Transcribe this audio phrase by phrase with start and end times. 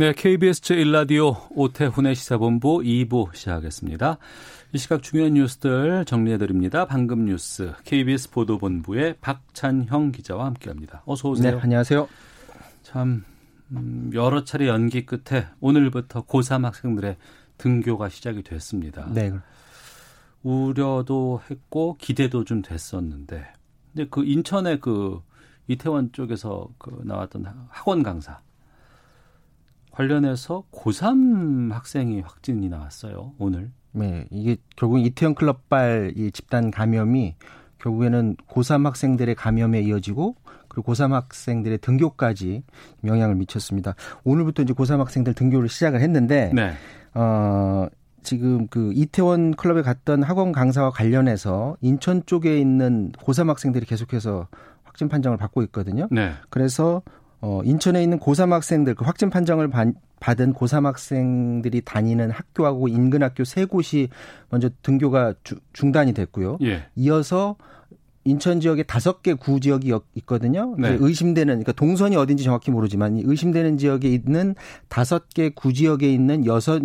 [0.00, 4.16] 네, KBS 제1라디오 오태훈의 시사본부 2부 시작하겠습니다.
[4.72, 6.86] 이 시각 중요한 뉴스들 정리해드립니다.
[6.86, 11.02] 방금 뉴스 KBS 보도본부의 박찬형 기자와 함께합니다.
[11.04, 11.56] 어서 오세요.
[11.56, 12.08] 네, 안녕하세요.
[12.82, 13.26] 참
[13.72, 17.18] 음, 여러 차례 연기 끝에 오늘부터 고3 학생들의
[17.58, 19.06] 등교가 시작이 됐습니다.
[19.12, 19.34] 네.
[20.42, 23.52] 우려도 했고 기대도 좀 됐었는데,
[23.92, 25.20] 근데 그 인천의 그
[25.68, 28.40] 이태원 쪽에서 그 나왔던 학원 강사
[29.90, 33.32] 관련해서 고3 학생이 확진이 나왔어요.
[33.38, 33.70] 오늘.
[33.92, 37.34] 네, 이게 결국 이태원 클럽발 이 집단 감염이
[37.78, 40.36] 결국에는 고3 학생들의 감염에 이어지고
[40.68, 42.62] 그리고 고3 학생들의 등교까지
[43.04, 43.94] 영향을 미쳤습니다.
[44.24, 46.72] 오늘부터 이제 고3 학생들 등교를 시작을 했는데 네.
[47.14, 47.88] 어
[48.22, 54.46] 지금 그 이태원 클럽에 갔던 학원 강사와 관련해서 인천 쪽에 있는 고3 학생들이 계속해서
[54.84, 56.06] 확진 판정을 받고 있거든요.
[56.10, 56.32] 네.
[56.50, 57.02] 그래서
[57.42, 59.88] 어 인천에 있는 고3 학생들 그 확진 판정을 받,
[60.20, 64.08] 받은 고3 학생들이 다니는 학교하고 인근 학교 세 곳이
[64.50, 66.58] 먼저 등교가 주, 중단이 됐고요.
[66.62, 66.84] 예.
[66.96, 67.56] 이어서
[68.24, 70.74] 인천 지역에 다섯 개 구 지역이 있거든요.
[70.78, 70.96] 네.
[71.00, 74.54] 의심되는 그러니까 동선이 어딘지 정확히 모르지만 이 의심되는 지역에 있는
[74.88, 76.82] 다섯 개 구 지역에 있는 여섯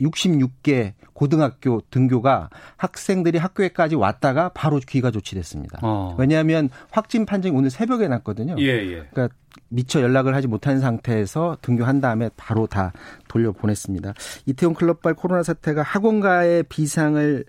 [0.00, 5.80] 66개 고등학교 등교가 학생들이 학교에까지 왔다가 바로 귀가 조치됐습니다.
[5.82, 6.16] 어.
[6.18, 8.56] 왜냐하면 확진 판정이 오늘 새벽에 났거든요.
[8.58, 9.06] 예, 예.
[9.10, 9.28] 그러니까
[9.68, 12.92] 미처 연락을 하지 못한 상태에서 등교한 다음에 바로 다
[13.28, 14.14] 돌려보냈습니다.
[14.46, 17.44] 이태원 클럽발 코로나 사태가 학원가의 비상을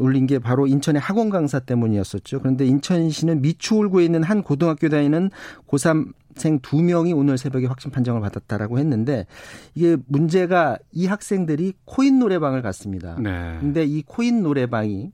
[0.00, 2.40] 울린 게 바로 인천의 학원 강사 때문이었었죠.
[2.40, 5.30] 그런데 인천시는 미추홀구에 있는 한 고등학교 다니는
[5.68, 9.26] 고3 생 두 명이 오늘 새벽에 확진 판정을 받았다라고 했는데
[9.74, 13.16] 이게 문제가 이 학생들이 코인 노래방을 갔습니다.
[13.20, 13.56] 네.
[13.60, 15.12] 근데 이 코인 노래방이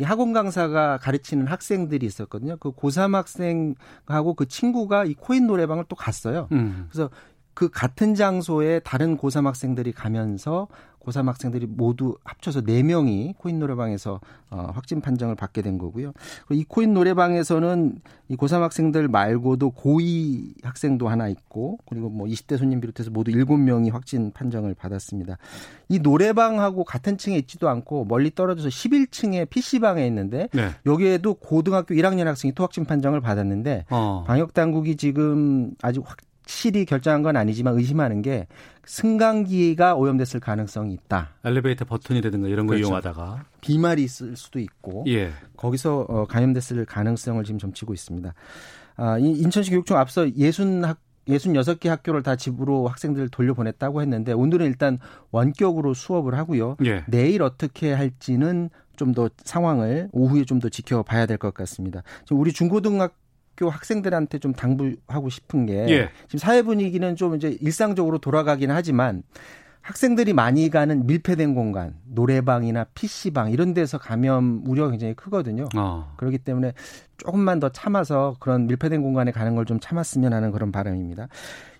[0.00, 2.56] 이 학원 강사가 가르치는 학생들이 있었거든요.
[2.58, 6.48] 그 고3 학생하고 그 친구가 이 코인 노래방을 또 갔어요.
[6.52, 6.86] 음.
[6.90, 7.10] 그래서
[7.58, 10.68] 그 같은 장소에 다른 고3 학생들이 가면서
[11.04, 14.20] 고3 학생들이 모두 합쳐서 4명이 코인 노래방에서
[14.50, 16.12] 어, 확진 판정을 받게 된 거고요.
[16.52, 17.98] 이 코인 노래방에서는
[18.28, 23.90] 이 고3 학생들 말고도 고2 학생도 하나 있고 그리고 뭐 20대 손님 비롯해서 모두 7명이
[23.90, 25.36] 확진 판정을 받았습니다.
[25.88, 30.68] 이 노래방하고 같은 층에 있지도 않고 멀리 떨어져서 11층에 PC방에 있는데 네.
[30.86, 34.22] 여기에도 고등학교 1학년 학생이 또 확진 판정을 받았는데 어.
[34.28, 36.18] 방역 당국이 지금 아직 확
[36.48, 38.46] 실히 결정한 건 아니지만 의심하는 게
[38.86, 41.28] 승강기가 오염됐을 가능성이 있다.
[41.44, 42.86] 엘리베이터 버튼이라든가 이런 거 그렇죠.
[42.88, 45.30] 이용하다가 비말이 있을 수도 있고 예.
[45.58, 48.32] 거기서 어, 감염됐을 가능성을 지금 점치고 있습니다.
[48.96, 50.98] 아, 이 인천시 교육청 앞서 예순 학
[51.28, 54.98] 66개 학교를 다 집으로 학생들을 돌려보냈다고 했는데 오늘은 일단
[55.30, 56.76] 원격으로 수업을 하고요.
[56.86, 57.04] 예.
[57.08, 62.02] 내일 어떻게 할지는 좀 더 상황을 오후에 좀 더 지켜봐야 될 것 같습니다.
[62.24, 63.14] 지금 우리 중고등학
[63.58, 66.10] 교 학생들한테 좀 당부하고 싶은 게 예.
[66.26, 69.24] 지금 사회 분위기는 좀 이제 일상적으로 돌아가긴 하지만
[69.82, 75.68] 학생들이 많이 가는 밀폐된 공간, 노래방이나 PC방 이런 데서 감염 우려가 굉장히 크거든요.
[75.76, 76.12] 어.
[76.18, 76.72] 그렇기 때문에
[77.16, 81.28] 조금만 더 참아서 그런 밀폐된 공간에 가는 걸 좀 참았으면 하는 그런 바람입니다.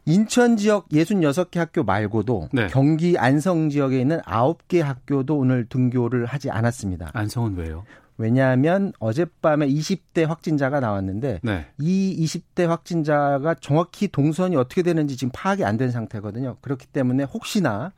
[0.05, 2.67] 인천 지역 66개 학교 말고도 네.
[2.69, 7.11] 경기 안성 지역에 있는 9개 학교도 오늘 등교를 하지 않았습니다.
[7.13, 7.85] 안성은 왜요?
[8.21, 11.67] 왜냐하면 어젯밤에 20대 확진자가 나왔는데 네.
[11.79, 16.57] 이 20대 확진자가 정확히 동선이 어떻게 되는지 지금 파악이 안 된 상태거든요.
[16.61, 17.93] 그렇기 때문에 혹시나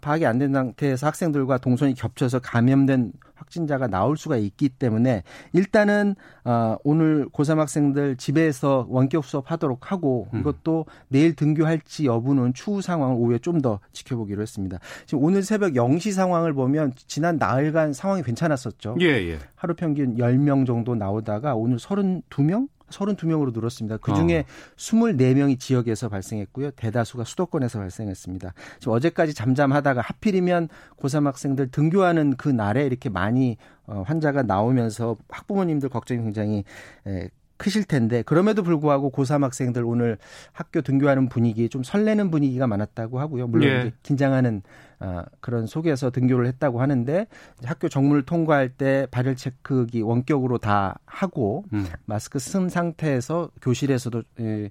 [0.00, 6.14] 파악이 안 된 상태에서 학생들과 동선이 겹쳐서 감염된 확진자가 나올 수가 있기 때문에 일단은
[6.44, 10.40] 어, 오늘 고3 학생들 집에서 원격 수업하도록 하고 음.
[10.40, 14.78] 이것도 내일 등교할지 여부는 추후 상황을 오후에 좀 더 지켜보기로 했습니다.
[15.06, 18.96] 지금 오늘 새벽 0시 상황을 보면 지난 나흘간 상황이 괜찮았었죠.
[19.00, 19.38] 예, 예.
[19.54, 22.68] 하루 평균 10명 정도 나오다가 오늘 32명?
[22.90, 23.98] 32명으로 늘었습니다.
[23.98, 24.76] 그 중에 어.
[24.76, 26.72] 24명이 지역에서 발생했고요.
[26.72, 28.54] 대다수가 수도권에서 발생했습니다.
[28.78, 30.68] 지금 어제까지 잠잠하다가 하필이면
[30.98, 33.56] 고3 학생들 등교하는 그 날에 이렇게 많이
[33.86, 36.64] 어, 환자가 나오면서 학부모님들 걱정이 굉장히
[37.06, 40.18] 에, 크실 텐데 그럼에도 불구하고 고3 학생들 오늘
[40.52, 43.46] 학교 등교하는 분위기 좀 설레는 분위기가 많았다고 하고요.
[43.46, 43.92] 물론 예.
[44.02, 44.62] 긴장하는
[45.00, 47.26] 어, 그런 속에서 등교를 했다고 하는데
[47.64, 51.86] 학교 정문을 통과할 때 발열 체크기 원격으로 다 하고 음.
[52.06, 54.68] 마스크 쓴 상태에서 교실에서도 예,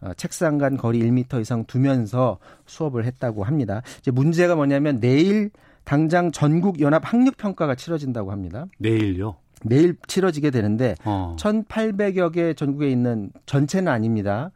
[0.00, 3.82] 어, 책상 간 거리 1미터 이상 두면서 수업을 했다고 합니다.
[3.98, 5.50] 이제 문제가 뭐냐면 내일
[5.84, 8.66] 당장 전국 연합 학력 평가가 치러진다고 합니다.
[8.78, 9.36] 내일요?
[9.64, 11.36] 내일 치러지게 되는데 어.
[11.38, 14.50] 1,800여 개 전국에 있는 전체는 아닙니다.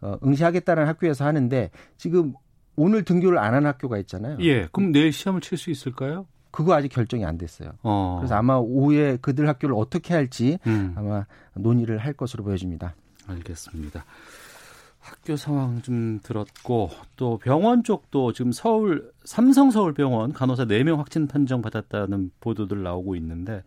[0.00, 2.34] 어, 응시하겠다는 학교에서 하는데 지금
[2.76, 4.36] 오늘 등교를 안 한 학교가 있잖아요.
[4.40, 4.68] 예.
[4.70, 6.26] 그럼 내일 시험을 칠 수 있을까요?
[6.50, 7.72] 그거 아직 결정이 안 됐어요.
[7.82, 8.16] 어.
[8.20, 10.94] 그래서 아마 오후에 그들 학교를 어떻게 할지 음.
[10.96, 12.94] 아마 논의를 할 것으로 보여집니다.
[13.26, 14.04] 알겠습니다.
[15.08, 21.62] 학교 상황 좀 들었고 또 병원 쪽도 지금 서울 삼성 서울병원 간호사 4명 확진 판정
[21.62, 23.62] 받았다는 보도들 나오고 있는데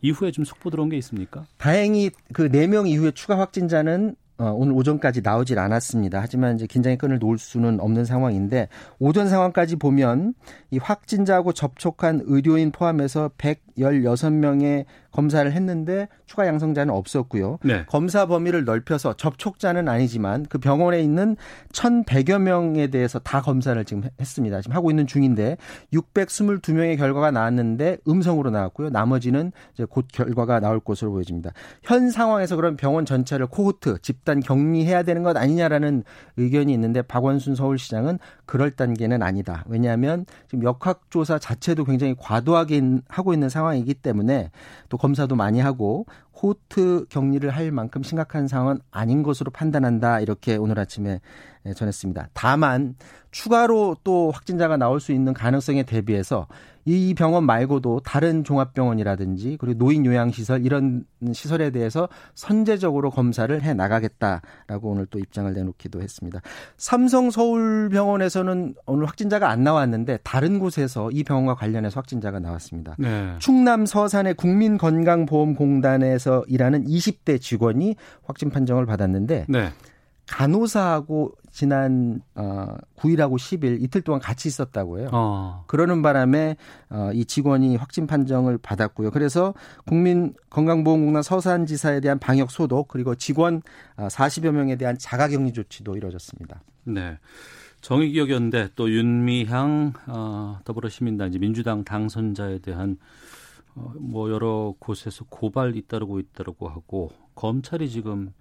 [0.00, 1.44] 이후에 좀 속보 들어온 게 있습니까?
[1.58, 6.20] 다행히 그 4명 이후에 추가 확진자는 어, 오늘 오전까지 나오질 않았습니다.
[6.20, 8.68] 하지만 이제 긴장의 끈을 놓을 수는 없는 상황인데
[9.00, 10.34] 오전 상황까지 보면
[10.70, 17.58] 이 확진자하고 접촉한 의료인 포함해서 116명의 검사를 했는데 추가 양성자는 없었고요.
[17.64, 17.84] 네.
[17.86, 21.36] 검사 범위를 넓혀서 접촉자는 아니지만 그 병원에 있는
[21.72, 24.60] 1,100여 명에 대해서 다 검사를 지금 했습니다.
[24.60, 25.56] 지금 하고 있는 중인데
[25.92, 28.90] 622명의 결과가 나왔는데 음성으로 나왔고요.
[28.90, 31.52] 나머지는 이제 곧 결과가 나올 것으로 보여집니다.
[31.82, 36.04] 현 상황에서 그럼 병원 전체를 코호트 집단 격리해야 되는 것 아니냐라는
[36.36, 39.64] 의견이 있는데 박원순 서울시장은 그럴 단계는 아니다.
[39.68, 44.50] 왜냐하면 지금 역학조사 자체도 굉장히 과도하게 하고 있는 상황이기 때문에
[44.88, 46.06] 또 검사도 많이 하고
[46.40, 50.20] 호트 격리를 할 만큼 심각한 상황은 아닌 것으로 판단한다.
[50.20, 51.20] 이렇게 오늘 아침에
[51.74, 52.28] 전했습니다.
[52.32, 52.94] 다만
[53.30, 56.46] 추가로 또 확진자가 나올 수 있는 가능성에 대비해서
[56.88, 61.04] 이 병원 말고도 다른 종합병원이라든지 그리고 노인 요양시설 이런
[61.34, 66.40] 시설에 대해서 선제적으로 검사를 해 나가겠다라고 오늘 또 입장을 내놓기도 했습니다.
[66.78, 72.96] 삼성 서울병원에서는 오늘 확진자가 안 나왔는데 다른 곳에서 이 병원과 관련해서 확진자가 나왔습니다.
[72.98, 73.34] 네.
[73.38, 79.72] 충남 서산의 국민건강보험공단에서 일하는 20대 직원이 확진 판정을 받았는데 네.
[80.28, 85.08] 간호사하고 지난 어 9일하고 10일 이틀 동안 같이 있었다고 해요.
[85.12, 85.64] 어.
[85.66, 86.56] 그러는 바람에
[86.90, 89.10] 어, 이 직원이 확진 판정을 받았고요.
[89.10, 89.54] 그래서
[89.86, 93.62] 국민건강보험공단 서산지사에 대한 방역 소독 그리고 직원
[93.96, 96.62] 40여 어, 명에 대한 자가격리 조치도 이루어졌습니다.
[96.84, 97.18] 네.
[97.80, 102.98] 정의기억연대 또 윤미향 어, 더불어시민당 이제 민주당 당선자에 대한
[103.74, 108.32] 어, 뭐 여러 곳에서 고발 잇따르고 있다고 하고 검찰이 지금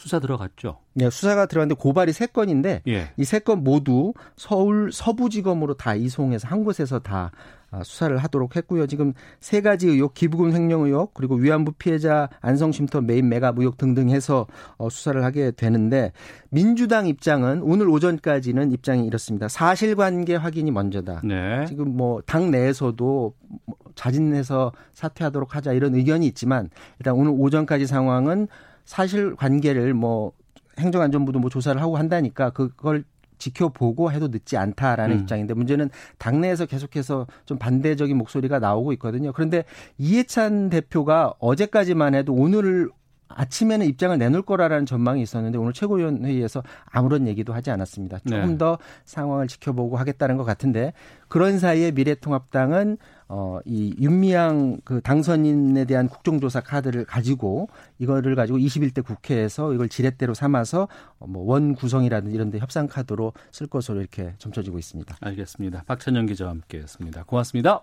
[0.00, 0.78] 수사 들어갔죠.
[0.94, 3.10] 네, 수사가 들어갔는데 고발이 세 건인데 예.
[3.18, 7.32] 이세 건 모두 서울 서부지검으로 다 이송해서 한 곳에서 다
[7.72, 8.88] 아, 수사를 하도록 했고요.
[8.88, 14.08] 지금 세 가지 의혹, 기부금 횡령 의혹, 그리고 위안부 피해자 안성쉼터 메인 매각 의혹 등등
[14.10, 16.12] 해서 어, 수사를 하게 되는데
[16.48, 19.46] 민주당 입장은 오늘 오전까지는 입장이 이렇습니다.
[19.48, 21.20] 사실관계 확인이 먼저다.
[21.24, 21.66] 네.
[21.68, 23.34] 지금 뭐 당 내에서도
[23.66, 28.48] 뭐 자진해서 사퇴하도록 하자 이런 의견이 있지만 일단 오늘 오전까지 상황은
[28.90, 30.32] 사실 관계를 뭐
[30.80, 33.04] 행정안전부도 뭐 조사를 하고 한다니까 그걸
[33.38, 35.20] 지켜보고 해도 늦지 않다라는 음.
[35.20, 39.32] 입장인데 문제는 당내에서 계속해서 좀 반대적인 목소리가 나오고 있거든요.
[39.32, 39.62] 그런데
[39.96, 42.90] 이해찬 대표가 어제까지만 해도 오늘
[43.28, 48.18] 아침에는 입장을 내놓을 거라라는 전망이 있었는데 오늘 최고위원 회의에서 아무런 얘기도 하지 않았습니다.
[48.28, 48.58] 조금 네.
[48.58, 50.94] 더 상황을 지켜보고 하겠다는 것 같은데
[51.28, 52.98] 그런 사이에 미래통합당은
[53.32, 57.68] 어, 이 윤미향 그 당선인에 대한 국정조사 카드를 가지고
[58.00, 60.88] 이거를 가지고 21대 국회에서 이걸 지렛대로 삼아서
[61.18, 65.16] 뭐원 구성이라든지 이런 데 협상 카드로 쓸 것으로 이렇게 점쳐지고 있습니다.
[65.20, 65.84] 알겠습니다.
[65.86, 67.22] 박찬영 기자와 함께 했습니다.
[67.22, 67.82] 고맙습니다.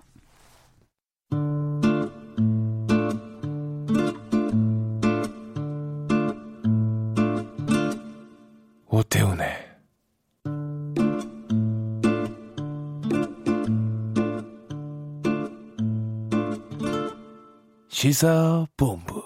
[8.89, 9.66] 오태훈의
[17.99, 19.23] 시사본부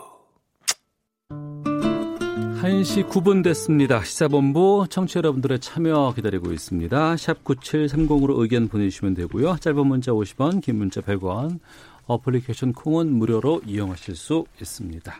[1.30, 4.02] 1시 9분 됐습니다.
[4.02, 7.18] 시사본부 청취자 여러분들의 참여 기다리고 있습니다.
[7.18, 9.58] 샵 9730으로 의견 보내주시면 되고요.
[9.58, 11.60] 짧은 문자 50원, 긴 문자 100원,
[12.06, 15.14] 어플리케이션 콩은 무료로 이용하실 수 있습니다.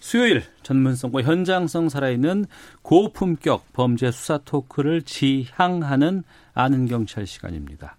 [0.00, 2.46] 수요일 전문성과 현장성 살아있는
[2.82, 7.96] 고품격 범죄 수사 토크를 지향하는 아는 경찰 시간입니다.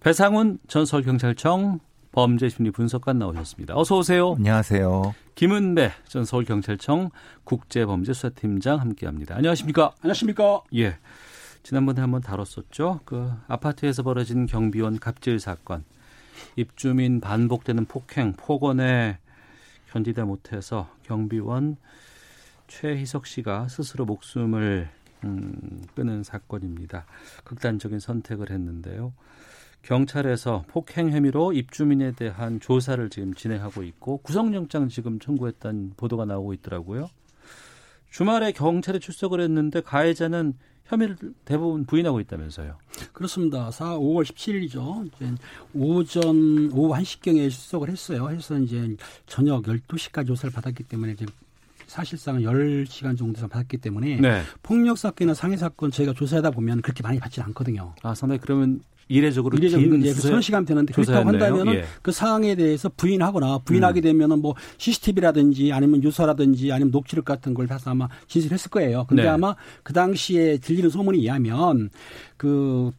[0.00, 1.78] 배상훈 전 서울경찰청
[2.14, 3.76] 범죄심리 분석관 나오셨습니다.
[3.76, 4.34] 어서 오세요.
[4.38, 5.14] 안녕하세요.
[5.34, 7.10] 김은배 전 서울경찰청
[7.42, 9.34] 국제범죄수사팀장 함께합니다.
[9.34, 9.92] 안녕하십니까?
[10.00, 10.62] 안녕하십니까?
[10.76, 10.96] 예.
[11.64, 13.00] 지난번에 한번 다뤘었죠.
[13.04, 15.82] 그 아파트에서 벌어진 경비원 갑질 사건.
[16.54, 19.18] 입주민 반복되는 폭행, 폭언에
[19.90, 21.76] 견디다 못해서 경비원
[22.68, 24.88] 최희석 씨가 스스로 목숨을
[25.24, 27.06] 음, 끊은 사건입니다.
[27.42, 29.12] 극단적인 선택을 했는데요.
[29.84, 37.10] 경찰에서 폭행 혐의로 입주민에 대한 조사를 지금 진행하고 있고 구속영장 지금 청구했다는 보도가 나오고 있더라고요.
[38.10, 40.54] 주말에 경찰에 출석을 했는데 가해자는
[40.86, 42.76] 혐의를 대부분 부인하고 있다면서요.
[43.12, 43.70] 그렇습니다.
[43.70, 45.06] 4, 5월 17일이죠.
[45.06, 45.32] 이제
[45.74, 48.28] 오전 오후 1시경에 출석을 했어요.
[48.28, 51.26] 해서 이제 저녁 12시까지 조사를 받았기 때문에 이제
[51.86, 54.42] 사실상 10시간 정도 받았기 때문에 네.
[54.62, 57.94] 폭력 사건이나 상해 사건 저희가 조사하다 보면 그렇게 많이 받지 않거든요.
[58.02, 61.84] 아, 상당히 그러면 이례적으로 이례적으로 예, 그 시간 되는데 그렇다고 한다면은 예.
[62.02, 64.02] 그 사항에 대해서 부인하거나 부인하게 음.
[64.02, 69.04] 되면은 뭐 CCTV라든지 아니면 유서라든지 아니면 녹취록 같은 걸 다서 아마 진술했을 거예요.
[69.06, 69.28] 근데 네.
[69.28, 71.90] 아마 그 당시에 들리는 소문에 의하면
[72.36, 72.90] 그,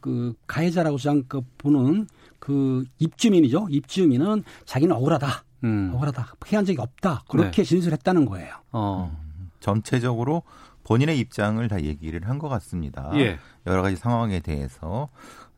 [0.00, 2.06] 그 가해자라고 주장 그 보는
[2.38, 3.68] 그 입주민이죠.
[3.70, 5.44] 입주민은 자기는 억울하다.
[5.64, 5.90] 음.
[5.94, 6.34] 억울하다.
[6.44, 7.24] 피한 적이 없다.
[7.28, 7.68] 그렇게 네.
[7.68, 8.54] 진술했다는 거예요.
[8.72, 9.10] 어.
[9.20, 9.50] 음.
[9.60, 10.44] 전체적으로
[10.84, 13.10] 본인의 입장을 다 얘기를 한 것 같습니다.
[13.14, 13.38] 예.
[13.66, 15.08] 여러 가지 상황에 대해서.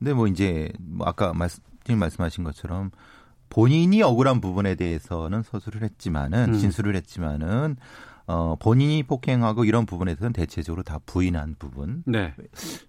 [0.00, 2.90] 근데 뭐 이제 뭐 아까 말씀 말씀하신 것처럼
[3.50, 6.58] 본인이 억울한 부분에 대해서는 서술을 했지만은 음.
[6.58, 7.76] 진술을 했지만은
[8.30, 12.02] 어, 본인이 폭행하고 이런 부분에 서는 대체적으로 다 부인한 부분.
[12.06, 12.34] 네.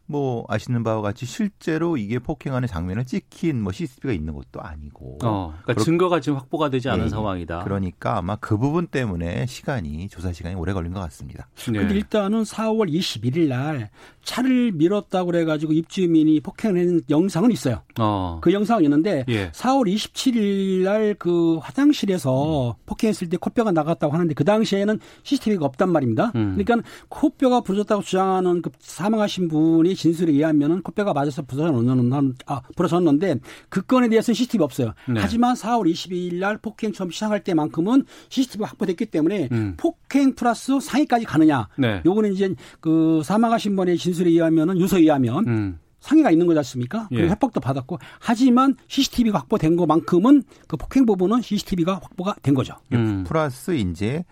[0.05, 5.19] 뭐 아시는 바와 같이 실제로 이게 폭행하는 장면을 찍힌 뭐 CCTV가 있는 것도 아니고.
[5.23, 7.09] 어, 그러니까 증거가 지금 확보가 되지 않은 네.
[7.09, 7.63] 상황이다.
[7.63, 11.47] 그러니까 아마 그 부분 때문에 시간이 조사 시간이 오래 걸린 것 같습니다.
[11.71, 11.79] 네.
[11.79, 13.89] 근데 일단은 4월 21일 날
[14.23, 17.81] 차를 밀었다고 그래 가지고 입주민이 폭행하는 영상은 있어요.
[17.99, 18.39] 어.
[18.41, 19.51] 그 영상은 있는데 예.
[19.51, 22.73] 4월 27일 날 그 화장실에서 음.
[22.85, 24.99] 폭행했을 때 코뼈가 나갔다고 하는데 그 당시에는
[25.31, 26.31] CCTV가 없단 말입니다.
[26.35, 26.57] 음.
[26.57, 33.81] 그러니까 코뼈가 부러졌다고 주장하는 그 사망하신 분이 진술에 의하면은 코뼈가 맞아서 부러졌는 아 부러졌는데 그
[33.81, 34.93] 건에 대해서는 CCTV 없어요.
[35.07, 35.19] 네.
[35.19, 39.75] 하지만 4월 22일 날 폭행 처음 시작할 때만큼은 CCTV 확보됐기 때문에 음.
[39.77, 41.67] 폭행 플러스 상해까지 가느냐.
[41.77, 42.01] 네.
[42.05, 45.79] 요거는 이제 그 사망하신 분의 진술에 의하면은 유서에 의하면 음.
[45.99, 47.07] 상해가 있는 거지 않습니까?
[47.09, 47.29] 그리고 예.
[47.29, 52.75] 협박도 받았고 하지만 CCTV가 확보된 것만큼은 그 폭행 부분은 CCTV가 확보가 된 거죠.
[52.91, 53.23] 음.
[53.23, 54.25] 플러스 이제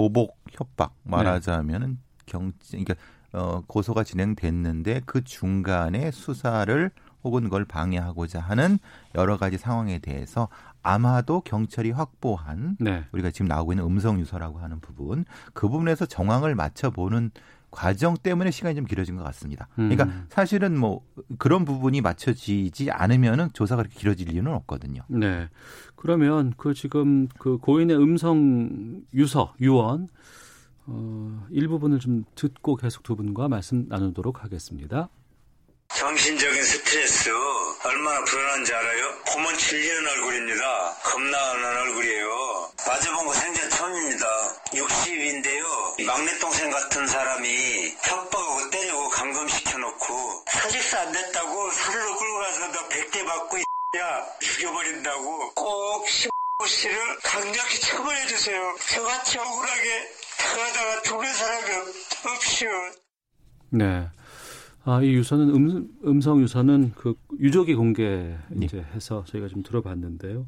[0.00, 1.96] 보복 협박 말하자면은 네.
[2.24, 2.94] 경 그러니까
[3.32, 6.90] 어 고소가 진행됐는데 그 중간에 수사를
[7.22, 8.78] 혹은 그걸 방해하고자 하는
[9.14, 10.48] 여러 가지 상황에 대해서
[10.82, 13.04] 아마도 경찰이 확보한 네.
[13.12, 17.30] 우리가 지금 나오고 있는 음성 유서라고 하는 부분 그 부분에서 정황을 맞춰보는
[17.70, 19.68] 과정 때문에 시간이 좀 길어진 것 같습니다.
[19.74, 20.26] 그러니까 음.
[20.28, 21.04] 사실은 뭐
[21.38, 25.02] 그런 부분이 맞춰지지 않으면은 조사가 그렇게 길어질 이유는 없거든요.
[25.08, 25.48] 네.
[25.96, 30.08] 그러면 그 지금 그 고인의 음성 유서 유언
[30.86, 35.08] 어, 일부분을 좀 듣고 계속 두 분과 말씀 나누도록 하겠습니다.
[35.88, 37.30] 정신적인 스트레스
[37.82, 39.16] 얼마나 불안한지 알아요?
[39.32, 40.96] 보면 질리는 얼굴입니다.
[41.02, 42.72] 겁나는 얼굴이에요.
[42.86, 44.26] 맞아본 거 생전 처음입니다.
[44.66, 46.04] 60인데요.
[46.04, 53.24] 막내 동생 같은 사람이 협박하고 때리고 감금시켜놓고 사직서 안 됐다고 사료로 끌고 가서 너 100대
[53.24, 53.58] 받고
[53.98, 56.06] 야 죽여버린다고 꼭
[56.66, 58.76] 씨를 강력히 처벌해주세요.
[58.90, 61.66] 저같이 억울하게 당하다가 죽는 사람이
[62.26, 62.70] 없시오.
[63.70, 64.08] 네.
[64.90, 68.84] 아, 이 유서는 음, 음성 유서는 그 유족이 공개 이제 네.
[68.94, 70.46] 해서 저희가 좀 들어봤는데요.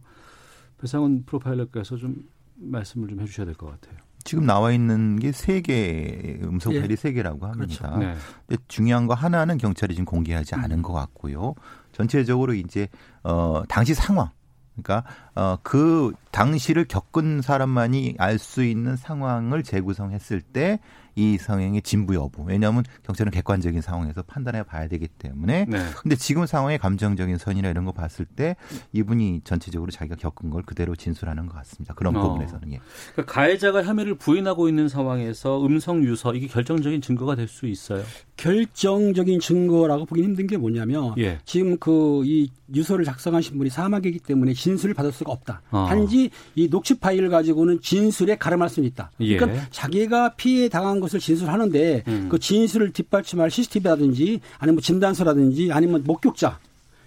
[0.81, 3.99] 배상훈 프로파일러께서 좀 말씀을 좀 해주셔야 될 것 같아요.
[4.25, 7.13] 지금 나와 있는 게 세 개, 음성 파일이 세 예.
[7.13, 7.91] 개라고 합니다.
[7.91, 7.99] 그렇죠.
[7.99, 8.15] 네.
[8.47, 10.83] 근데 중요한 거 하나는 경찰이 지금 공개하지 않은 음.
[10.83, 11.55] 것 같고요.
[11.93, 12.89] 전체적으로 이제,
[13.25, 14.31] 어, 당시 상황.
[14.75, 20.81] 그러니까, 어, 그 당시를 겪은 사람만이 알 수 있는 상황을 재구성했을 때
[21.15, 22.43] 이 성행의 진부 여부.
[22.45, 25.67] 왜냐하면 경찰은 객관적인 상황에서 판단해 봐야 되기 때문에.
[25.69, 25.79] 네.
[26.03, 28.57] 근데 지금 상황의 감정적인 선이나 이런 거 봤을 때
[28.93, 31.95] 이분이 전체적으로 자기가 겪은 걸 그대로 진술하는 것 같습니다.
[31.95, 32.23] 그런 어.
[32.23, 32.81] 부분에서는 예.
[33.13, 38.03] 그러니까 가해자가 혐의를 부인하고 있는 상황에서 음성 유서 이게 결정적인 증거가 될 수 있어요.
[38.37, 41.39] 결정적인 증거라고 보기 힘든 게 뭐냐면 예.
[41.45, 45.61] 지금 그 이 유서를 작성하신 분이 사망이기 때문에 진술을 받을 수가 없다.
[45.71, 45.87] 어.
[45.89, 49.11] 단지 이 녹취 파일을 가지고는 진술에 가름할 수는 있다.
[49.21, 49.37] 예.
[49.37, 52.29] 그러니까 자기가 피해 당한 것을 진술하는데 음.
[52.31, 56.59] 그 진술을 뒷받침할 CCTV라든지 아니면 뭐 진단서라든지 아니면 목격자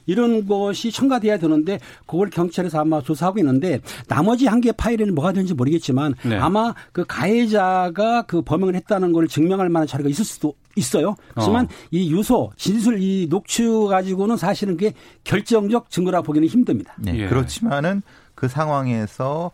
[0.07, 5.53] 이런 것이 첨가돼야 되는데 그걸 경찰에서 아마 조사하고 있는데 나머지 한 개 파일에는 뭐가 되는지
[5.55, 6.37] 모르겠지만 네.
[6.37, 11.15] 아마 그 가해자가 그 범행을 했다는 걸 증명할 만한 자료가 있을 수도 있어요.
[11.33, 11.69] 하지만 어.
[11.91, 16.93] 이 유서, 진술, 이 녹취 가지고는 사실은 그게 결정적 증거라 보기는 힘듭니다.
[16.99, 17.15] 네.
[17.17, 17.27] 예.
[17.27, 18.01] 그렇지만은
[18.35, 19.51] 그 상황에서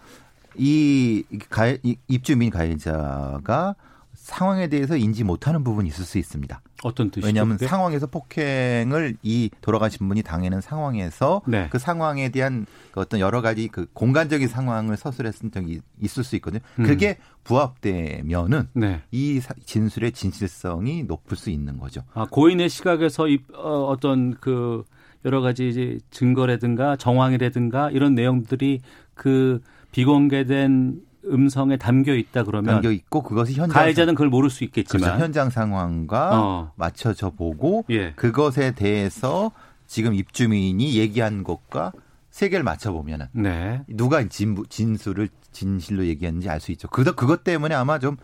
[0.57, 3.75] 이 가해, 입주민 가해자가
[4.21, 6.61] 상황에 대해서 인지 못하는 부분이 있을 수 있습니다.
[6.83, 7.25] 어떤 뜻이죠?
[7.25, 7.67] 왜냐하면 그게?
[7.67, 11.67] 상황에서 폭행을 이 돌아가신 분이 당하는 상황에서 네.
[11.71, 16.61] 그 상황에 대한 그 어떤 여러 가지 그 공간적인 상황을 서술했은 적이 있을 수 있거든요.
[16.77, 16.83] 음.
[16.83, 19.01] 그게 부합되면은 네.
[19.09, 22.03] 이 진술의 진실성이 높을 수 있는 거죠.
[22.13, 23.25] 아, 고인의 시각에서
[23.55, 24.83] 어, 어떤 그
[25.25, 28.81] 여러 가지 이제 증거라든가 정황이라든가 이런 내용들이
[29.15, 29.61] 그
[29.91, 35.23] 비공개된 음성에 담겨 있다 그러면 담겨 있고 그것이 현장 가해자는 그걸 모를 수 있겠지만 그렇죠.
[35.23, 36.71] 현장 상황과 어.
[36.75, 38.13] 맞춰져 보고 예.
[38.13, 39.51] 그것에 대해서
[39.87, 41.91] 지금 입주민이 얘기한 것과
[42.29, 43.81] 세 개를 맞춰 보면은 네.
[43.87, 46.87] 누가 진, 진술을 진실로 얘기했는지 알 수 있죠.
[46.87, 48.17] 그것 그것 때문에 아마 좀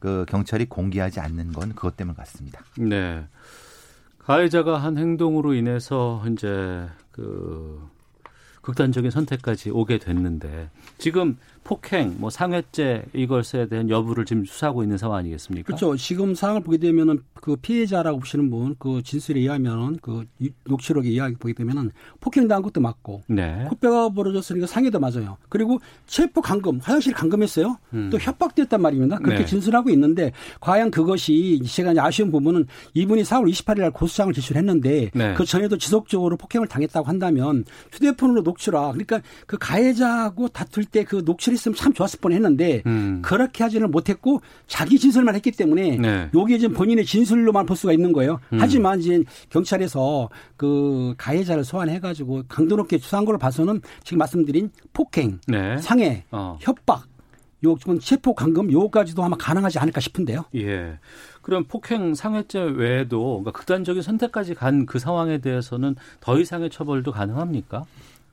[0.00, 2.64] 그 경찰이 공개하지 않는 건 그것 때문 같습니다.
[2.76, 3.24] 네.
[4.18, 7.86] 가해자가 한 행동으로 인해서 이제 그
[8.62, 15.18] 극단적인 선택까지 오게 됐는데 지금 폭행, 뭐 상해죄 이것에 대한 여부를 지금 수사하고 있는 상황
[15.18, 15.66] 아니겠습니까?
[15.66, 15.96] 그렇죠.
[15.96, 20.24] 지금 상황을 보게 되면은 그 피해자라고 보시는 분 그 진술에 의하면 그
[20.64, 21.90] 녹취록에 이야기 보게 되면은
[22.20, 23.66] 폭행당한 것도 맞고 네.
[23.68, 25.36] 코뼈가 벌어졌으니까 상해도 맞아요.
[25.48, 27.76] 그리고 체포 감금, 화장실 감금했어요.
[27.92, 28.08] 음.
[28.10, 29.18] 또 협박됐단 말입니다.
[29.18, 29.46] 그렇게 네.
[29.46, 35.34] 진술하고 있는데 과연 그것이 제가 아쉬운 부분은 이분이 4월 28일 날 고소장을 제출했는데 네.
[35.34, 41.49] 그 전에도 지속적으로 폭행을 당했다고 한다면 휴대폰으로 녹취라 그러니까 그 가해자하고 다툴 때 그 녹취
[41.50, 43.20] 를 했으면 참 좋았을 뻔했는데 음.
[43.22, 46.30] 그렇게 하지는 못했고 자기 진술만 했기 때문에 네.
[46.34, 48.40] 여기에 지금 본인의 진술로만 볼 수가 있는 거예요.
[48.52, 48.58] 음.
[48.60, 55.76] 하지만 이제 경찰에서 그 가해자를 소환해가지고 강도 높게 수사한 걸 봐서는 지금 말씀드린 폭행, 네.
[55.78, 56.58] 상해, 어.
[56.60, 57.06] 협박,
[57.64, 60.44] 요 지금 체포 감금 요까지도 아마 가능하지 않을까 싶은데요.
[60.54, 60.98] 예.
[61.42, 67.84] 그럼 폭행 상해죄 외에도 그러니까 극단적인 선택까지 간 그 상황에 대해서는 더 이상의 처벌도 가능합니까?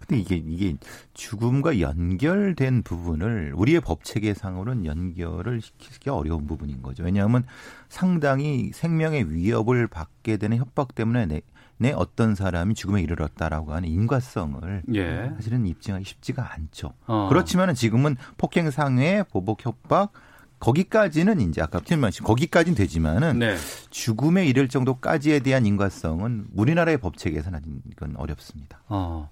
[0.08, 0.78] 근데 이게 이게
[1.14, 7.04] 죽음과 연결된 부분을 우리의 법 체계상으로는 연결을 시키기 어려운 부분인 거죠.
[7.04, 7.44] 왜냐하면
[7.90, 11.42] 상당히 생명의 위협을 받게 되는 협박 때문에 내,
[11.78, 15.32] 내 어떤 사람이 죽음에 이르렀다라고 하는 인과성을 예.
[15.36, 16.94] 사실은 입증하기 쉽지가 않죠.
[17.06, 17.28] 어.
[17.28, 20.14] 그렇지만은 지금은 폭행 상해, 보복 협박
[20.60, 23.58] 거기까지는 이제 아까 말씀 거기까지는 되지만은 네.
[23.90, 27.62] 죽음에 이를 정도까지에 대한 인과성은 우리나라의 법 체계에서는
[27.92, 28.82] 이건 어렵습니다.
[28.88, 29.30] 어.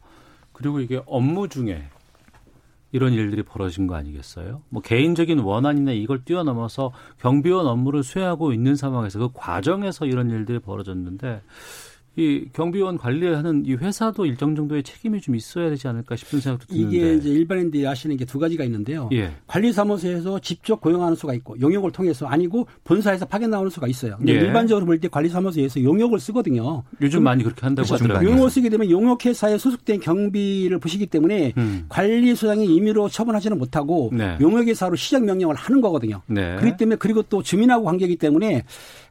[0.55, 1.83] 그리고 이게 업무 중에
[2.93, 4.61] 이런 일들이 벌어진 거 아니겠어요?
[4.69, 11.41] 뭐 개인적인 원한이나 이걸 뛰어넘어서 경비원 업무를 수행하고 있는 상황에서 그 과정에서 이런 일들이 벌어졌는데
[12.17, 16.97] 이 경비원 관리하는 이 회사도 일정 정도의 책임이 좀 있어야 되지 않을까 싶은 생각도 드는데
[16.97, 19.07] 이게 이제 일반인들이 아시는 게 두 가지가 있는데요.
[19.13, 19.31] 예.
[19.47, 24.17] 관리사무소에서 직접 고용하는 수가 있고 용역을 통해서 아니고 본사에서 파견 나오는 수가 있어요.
[24.27, 24.31] 예.
[24.31, 26.83] 일반적으로 볼 때 관리사무소에서 용역을 쓰거든요.
[27.01, 28.03] 요즘 많이 그렇게 한다고 그렇죠.
[28.03, 28.29] 하더라고요.
[28.29, 31.85] 용역을 쓰게 되면 용역회사에 소속된 경비를 보시기 때문에 음.
[31.89, 34.37] 관리소장이 임의로 처분하지는 못하고 네.
[34.41, 36.21] 용역회사로 시정 명령을 하는 거거든요.
[36.27, 36.55] 네.
[36.57, 38.63] 그렇기 때문에 그리고 또 주민하고 관계이기 때문에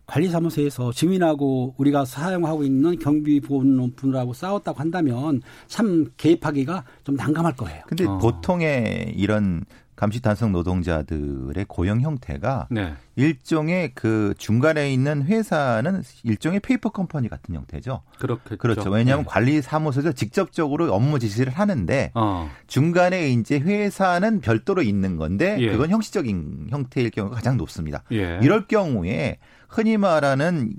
[0.07, 7.83] 관리사무소에서 주민하고 우리가 사용하고 있는 경비원분들하고 싸웠다고 한다면 참 개입하기가 좀 난감할 거예요.
[7.87, 8.19] 근데 어.
[8.19, 9.65] 보통의 이런
[9.97, 12.95] 감시 단속 노동자들의 고용 형태가 네.
[13.15, 18.03] 일종의 그 중간에 있는 회사는 일종의 페이퍼 컴퍼니 같은 형태죠.
[18.19, 18.57] 그렇겠죠.
[18.57, 18.91] 그렇죠.
[18.91, 19.31] 왜냐하면 네.
[19.31, 22.51] 관리 사무소에서 직접적으로 업무 지시를 하는데 어.
[22.67, 25.71] 중간에 이제 회사는 별도로 있는 건데 예.
[25.71, 28.03] 그건 형식적인 형태일 경우가 가장 높습니다.
[28.11, 28.41] 예.
[28.43, 29.39] 이럴 경우에
[29.75, 30.73] 흔히 말하는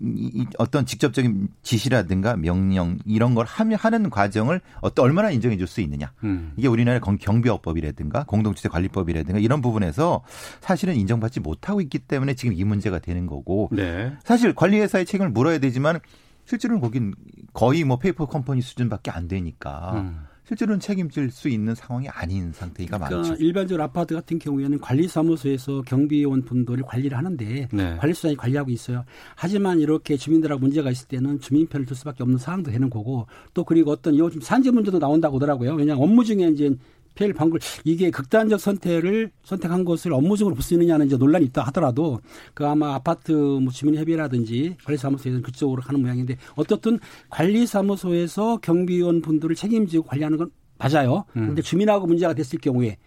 [0.58, 6.14] 어떤 직접적인 지시라든가 명령 이런 걸 하는 과정을 어떤 얼마나 인정해 줄 수 있느냐.
[6.24, 6.54] 음.
[6.56, 10.24] 이게 우리나라의 경비업법이라든가 공동주택 관리법이라든가 이런 부분에서
[10.62, 13.68] 사실은 인정받지 못하고 있기 때문에 지금 이 문제가 되는 거고.
[13.72, 14.14] 네.
[14.24, 16.00] 사실 관리회사의 책임을 물어야 되지만
[16.46, 17.16] 실제로는 거긴
[17.52, 19.94] 거의 뭐 페이퍼 컴퍼니 수준밖에 안 되니까.
[19.96, 20.20] 음.
[20.48, 23.44] 실제로는 책임질 수 있는 상황이 아닌 상태가 그러니까 많죠.
[23.44, 27.96] 일반적으로 아파트 같은 경우에는 관리사무소에서 경비원 분들이 관리를 하는데 네.
[27.98, 29.06] 관리소장이 관리하고 있어요.
[29.36, 33.92] 하지만 이렇게 주민들하고 문제가 있을 때는 주민편을 줄 수밖에 없는 상황도 되는 거고 또 그리고
[33.92, 35.74] 어떤 요즘 산재 문제도 나온다고 하더라고요.
[35.74, 36.76] 왜냐하면 업무 중에 이제
[37.16, 42.20] 피해를 방글 이게 극단적 선택을 선택한 것을 업무적으로 볼 수 있느냐는 이제 논란이 있다 하더라도
[42.54, 47.00] 그 아마 아파트 뭐 주민협의라든지 관리사무소에서 그쪽으로 가는 모양인데 어떻든
[47.30, 51.26] 관리사무소에서 경비원 분들을 책임지고 관리하는 건 맞아요.
[51.38, 51.42] 음.
[51.42, 52.98] 그런데 주민하고 문제가 됐을 경우에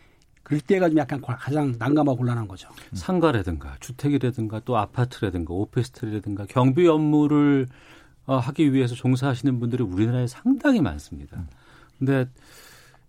[0.43, 2.71] 그럴 때가 좀 약간 가장 난감하고 곤란한 거죠.
[2.95, 7.67] 상가라든가 주택이라든가 또 아파트라든가 오피스텔이라든가 경비 업무를
[8.25, 11.47] 어, 하기 위해서 종사하시는 분들이 우리나라에 상당히 많습니다.
[11.99, 12.27] 근데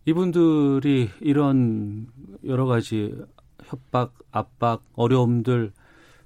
[0.09, 2.07] 이분들이 이런
[2.43, 3.15] 여러 가지
[3.63, 5.71] 협박, 압박, 어려움들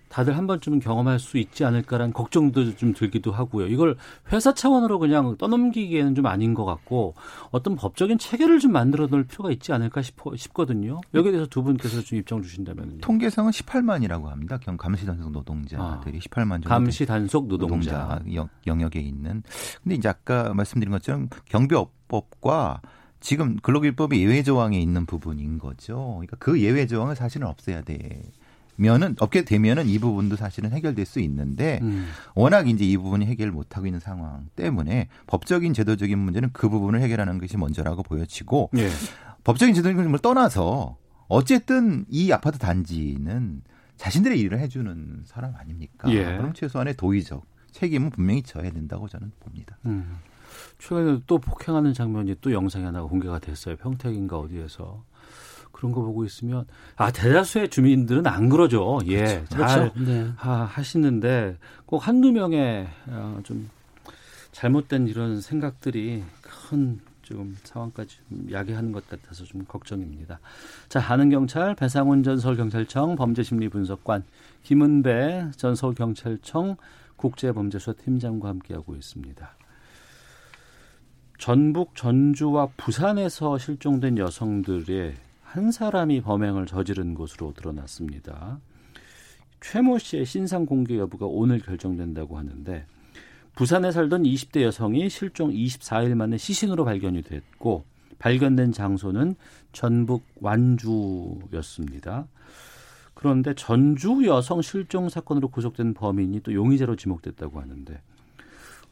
[0.07, 3.65] 다들 한 번쯤은 경험할 수 있지 않을까라는 걱정도 좀 들기도 하고요.
[3.65, 3.97] 이걸
[4.31, 7.15] 회사 차원으로 그냥 떠넘기기에는 좀 아닌 것 같고
[7.49, 11.01] 어떤 법적인 체계를 좀 만들어 놓을 필요가 있지 않을까 싶어, 싶거든요.
[11.15, 12.99] 여기에 대해서 두 분께서 좀 입장 주신다면.
[13.01, 14.59] 통계상은 18만이라고 합니다.
[14.77, 16.69] 감시 단속 노동자들이 아, 18만 정도.
[16.69, 18.19] 감시 단속 노동자.
[18.21, 19.41] 노동자 영역에 있는.
[19.81, 22.81] 근데 이제 아까 말씀드린 것처럼 경비업법과
[23.23, 26.15] 지금 근로기법이 예외 조항에 있는 부분인 거죠.
[26.15, 28.21] 그러니까 그 예외 조항을 사실은 없애야 돼.
[28.75, 32.07] 면은 없게 되면은 이 부분도 사실은 해결될 수 있는데 음.
[32.35, 37.01] 워낙 이제 이 부분이 해결 못 하고 있는 상황 때문에 법적인 제도적인 문제는 그 부분을
[37.01, 38.89] 해결하는 것이 먼저라고 보여지고 예.
[39.45, 40.97] 법적인 제도적인 걸 떠나서
[41.29, 43.61] 어쨌든 이 아파트 단지는
[43.95, 46.11] 자신들의 일을 해주는 사람 아닙니까?
[46.11, 46.25] 예.
[46.25, 49.77] 그럼 최소한의 도의적 책임은 분명히 져야 된다고 저는 봅니다.
[49.85, 50.17] 음.
[50.79, 53.75] 최근에 또 폭행하는 장면이 또 영상이 하나 공개가 됐어요.
[53.77, 55.03] 평택인가 어디에서.
[55.71, 58.99] 그런 거 보고 있으면 아 대다수의 주민들은 안 그러죠.
[59.07, 59.57] 예, 그렇죠.
[59.57, 60.11] 잘 그렇죠.
[60.11, 60.31] 네.
[60.37, 63.69] 하, 하시는데 꼭 한두 명의 어, 좀
[64.53, 70.39] 잘못된 이런 생각들이 큰 지금 상황까지 좀 야기하는 것 같아서 좀 걱정입니다.
[70.89, 74.23] 자, 아는 경찰 배상훈 전 서울경찰청 범죄심리분석관
[74.63, 76.77] 김은배 전 서울경찰청
[77.15, 79.55] 국제범죄수사 팀장과 함께하고 있습니다.
[81.43, 88.61] 전북 전주와 부산에서 실종된 여성들의 한 사람이 범행을 저지른 것으로 드러났습니다.
[89.59, 92.85] 최모 씨의 신상 공개 여부가 오늘 결정된다고 하는데
[93.55, 97.83] 부산에 살던 20대 여성이 실종 24일 만에 시신으로 발견이 됐고
[98.19, 99.35] 발견된 장소는
[99.73, 102.25] 전북 완주였습니다.
[103.15, 107.99] 그런데 전주 여성 실종 사건으로 구속된 범인이 또 용의자로 지목됐다고 하는데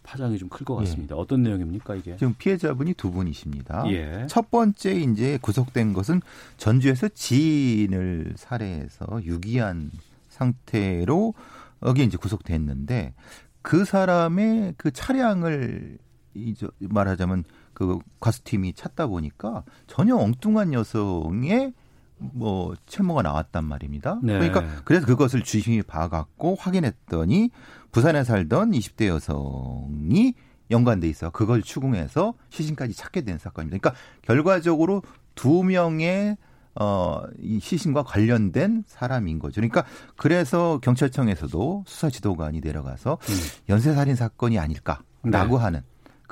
[0.03, 1.15] 파장이 좀 클 것 같습니다.
[1.15, 1.19] 예.
[1.19, 2.15] 어떤 내용입니까 이게?
[2.17, 3.83] 지금 피해자분이 두 분이십니다.
[3.91, 4.25] 예.
[4.27, 6.21] 첫 번째 이제 구속된 것은
[6.57, 9.91] 전주에서 지인을 살해해서 유기한
[10.29, 11.33] 상태로
[11.83, 13.13] 여기 이제 구속됐는데
[13.61, 15.97] 그 사람의 그 차량을
[16.33, 21.73] 이제 말하자면 그 과수팀이 찾다 보니까 전혀 엉뚱한 여성의
[22.33, 24.19] 뭐 채모가 나왔단 말입니다.
[24.23, 24.33] 네.
[24.33, 27.49] 그러니까 그래서 그것을 주심이 봐갖고 확인했더니
[27.91, 30.33] 부산에 살던 20대 여성이
[30.69, 31.29] 연관돼 있어.
[31.31, 33.77] 그걸 추궁해서 시신까지 찾게 된 사건입니다.
[33.77, 35.03] 그러니까 결과적으로
[35.35, 36.37] 두 명의
[36.79, 39.55] 어, 이 시신과 관련된 사람인 거죠.
[39.55, 39.83] 그러니까
[40.15, 43.35] 그래서 경찰청에서도 수사 지도관이 내려가서 음.
[43.67, 45.63] 연쇄살인 사건이 아닐까라고 네.
[45.63, 45.81] 하는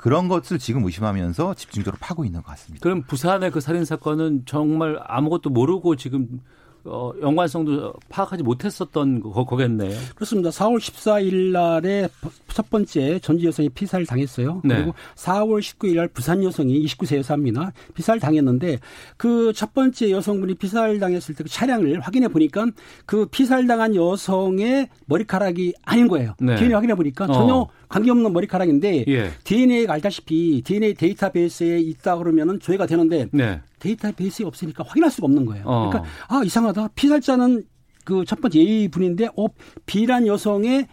[0.00, 2.82] 그런 것을 지금 의심하면서 집중적으로 파고 있는 것 같습니다.
[2.82, 6.40] 그럼 부산의 그 살인 사건은 정말 아무것도 모르고 지금
[6.84, 9.96] 어, 연관성도 파악하지 못했었던 거, 거겠네요.
[10.14, 10.50] 그렇습니다.
[10.50, 12.08] 4월 14일 날에
[12.48, 14.62] 첫 번째 전지 여성이 피살을 당했어요.
[14.64, 14.76] 네.
[14.76, 17.72] 그리고 4월 19일 날 부산 여성이 29세 여사입니다.
[17.94, 18.78] 피살 당했는데
[19.16, 22.66] 그 첫 번째 여성분이 피살 당했을 때 그 차량을 확인해 보니까
[23.06, 26.34] 그 피살 당한 여성의 머리카락이 아닌 거예요.
[26.40, 26.56] 네.
[26.56, 27.68] DNA 확인해 보니까 전혀 어.
[27.88, 29.30] 관계없는 머리카락인데 예.
[29.44, 33.60] DNA가 알다시피 DNA 데이터베이스에 있다 그러면은 조회가 되는데 네.
[33.80, 35.64] 데이터베이스에 없으니까 확인할 수가 없는 거예요.
[35.66, 35.88] 어.
[35.90, 36.88] 그러니까 아 이상하다.
[36.94, 37.64] 피살자는
[38.04, 39.46] 그 첫 번째 A 분인데 어
[39.86, 40.86] B란 여성의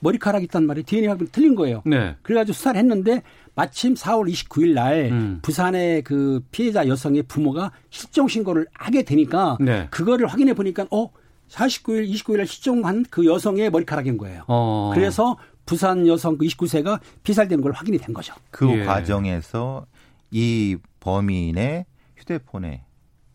[0.00, 0.84] 머리카락이 있단 말이에요.
[0.84, 1.82] DNA 확인 틀린 거예요.
[1.86, 2.16] 네.
[2.22, 3.22] 그래가지고 수사를 했는데
[3.54, 5.38] 마침 4월 29일 날 음.
[5.42, 9.88] 부산의 그 피해자 여성의 부모가 실종 신고를 하게 되니까 네.
[9.90, 11.10] 그거를 확인해 보니까 어
[11.48, 14.42] 49일, 29일 날 실종한 그 여성의 머리카락인 거예요.
[14.48, 14.90] 어.
[14.94, 18.34] 그래서 부산 여성 그 29세가 피살된 걸 확인이 된 거죠.
[18.50, 18.84] 그 예.
[18.84, 19.86] 과정에서
[20.30, 21.86] 이 범인의
[22.24, 22.84] 휴대폰에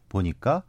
[0.10, 0.63] 보니까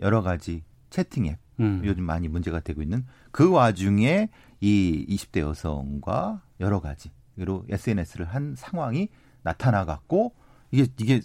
[0.00, 1.82] 여러 가지 채팅 앱 음.
[1.84, 4.28] 요즘 많이 문제가 되고 있는 그 와중에
[4.60, 9.08] 이 20대 여성과 여러 가지로 SNS를 한 상황이
[9.42, 10.34] 나타나 갖고
[10.70, 11.20] 이게 이게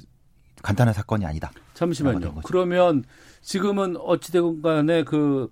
[0.64, 1.52] 간단한 사건이 아니다.
[1.74, 2.36] 잠시만요.
[2.44, 3.04] 그러면
[3.42, 5.52] 지금은 어찌되건 간에 그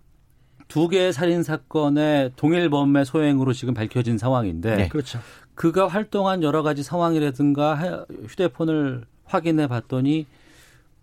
[0.69, 4.88] 두 개의 살인 사건의 동일 범의 소행으로 지금 밝혀진 상황인데 네.
[4.88, 5.19] 그렇죠.
[5.56, 10.28] 그가 활동한 여러 가지 상황이라든가 휴대폰을 확인해 봤더니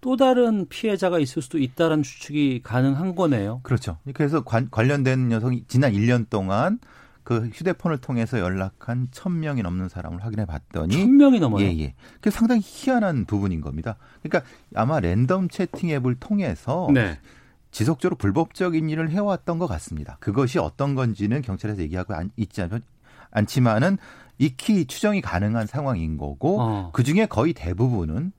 [0.07, 3.59] 또 다른 피해자가 있을 수도 있다는 추측이 가능한 거네요.
[3.65, 3.99] 그렇죠.
[4.15, 6.79] 그래서 관, 관련된 녀석이 지난 1년 동안
[7.25, 11.67] 그 휴대폰을 통해서 연락한 1000명이 넘는 사람을 확인해 봤더니 1000명이 넘어요.
[11.67, 11.95] 예, 예.
[12.21, 13.97] 그 상당히 희한한 부분인 겁니다.
[14.23, 17.19] 그러니까 아마 랜덤 채팅 앱을 통해서 네.
[17.73, 20.19] 지속적으로 불법적인 일을 해왔던 것 같습니다.
[20.21, 22.81] 그것이 어떤 건지는 경찰에서 얘기하고 있지 않,
[23.33, 23.99] 않지만은
[24.39, 26.91] 익히 추정이 가능한 상황인 거고 어.
[26.93, 28.33] 그 중에 거의 대부분은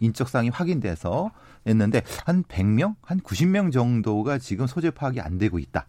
[0.00, 1.30] 인적상이 확인돼서
[1.66, 5.86] 했는데 한 100명, 한 90명 정도가 지금 소재 파악이 안 되고 있다.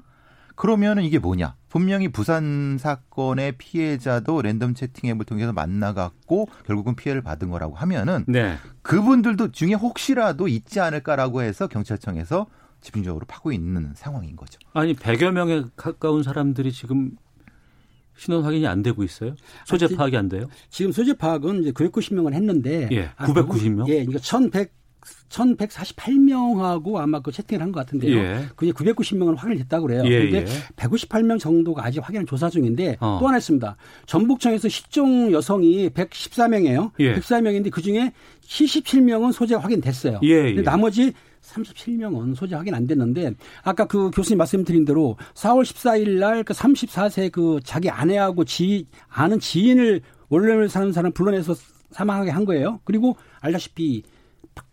[0.56, 1.56] 그러면은 이게 뭐냐?
[1.70, 8.58] 분명히 부산 사건의 피해자도 랜덤 채팅 앱을 통해서 만나갖고 결국은 피해를 받은 거라고 하면은 네.
[8.82, 12.48] 그분들도 중에 혹시라도 있지 않을까라고 해서 경찰청에서
[12.82, 14.58] 집중적으로 파고 있는 상황인 거죠.
[14.74, 17.12] 아니 100여 명에 가까운 사람들이 지금
[18.18, 19.36] 신원 확인이 안 되고 있어요?
[19.66, 20.48] 소재 아, 파악이 안 돼요?
[20.70, 23.84] 지금 소재 파악은 이제 990명을 했는데 예, 990명?
[23.84, 24.78] 아, 예, 그러니까 1100
[25.30, 28.18] 1148명하고 아마 그 채팅을 한 것 같은데요.
[28.18, 28.46] 예.
[28.56, 30.04] 그게 990명을 확인했다고 그래요.
[30.06, 30.46] 예, 그런데 예.
[30.76, 33.18] 158명 정도가 아직 확인을 조사 중인데 어.
[33.20, 33.76] 또 하나 있습니다.
[34.06, 36.92] 전북청에서 실종 여성이 114명이에요.
[37.00, 37.16] 예.
[37.16, 38.12] 114명인데 그중에
[38.48, 40.20] 77명은 소재 확인됐어요.
[40.24, 40.64] 예, 근데 예.
[40.64, 41.14] 나머지
[41.48, 43.34] 37명 은 소재 확인 안 됐는데
[43.64, 49.40] 아까 그 교수님 말씀드린 대로 4월 14일 날 그 34세 그 자기 아내하고 지 아는
[49.40, 51.56] 지인을 원래를 사는 사람 불러내서
[51.92, 52.80] 사망하게 한 거예요.
[52.84, 54.04] 그리고 알다시피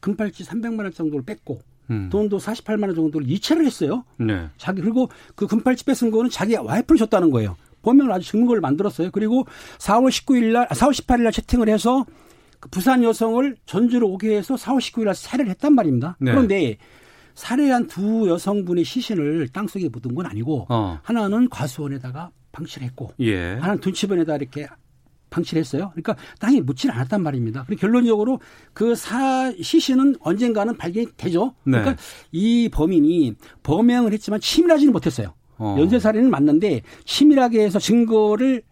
[0.01, 1.61] 금팔찌 300만 원 정도를 뺐고
[1.91, 2.09] 음.
[2.11, 4.05] 돈도 48만 원 정도를 이체를 했어요.
[4.17, 4.49] 네.
[4.57, 7.57] 자기 그리고 그 금팔찌 뺏은 거는 자기 와이프를 줬다는 거예요.
[7.83, 9.11] 범행을 아주 증거를 만들었어요.
[9.11, 9.47] 그리고
[9.79, 12.07] 4월 19일 날, 4월 18일 날 채팅을 해서
[12.65, 16.17] 그 부산 여성을 전주로 오게 해서 4월 19일 날 살해를 했단 말입니다.
[16.19, 16.31] 네.
[16.31, 16.79] 그런데
[17.35, 20.99] 살해한 두 여성분의 시신을 땅속에 묻은 건 아니고 어.
[21.03, 23.53] 하나는 과수원에다가 방치했고 예.
[23.55, 24.67] 하나는 둔치번에다 이렇게
[25.29, 25.91] 방치를 했어요.
[25.93, 27.65] 그러니까 땅에 묻지 않았단 말입니다.
[27.67, 28.41] 그리고 결론적으로
[28.73, 31.55] 그 사 시신은 언젠가는 발견이 되죠.
[31.65, 31.81] 네.
[31.81, 31.97] 그러니까
[32.33, 35.35] 이 범인이 범행을 했지만 치밀하지는 못했어요.
[35.59, 35.77] 어.
[35.79, 38.63] 연쇄살인은 맞는데 치밀하게 해서 증거를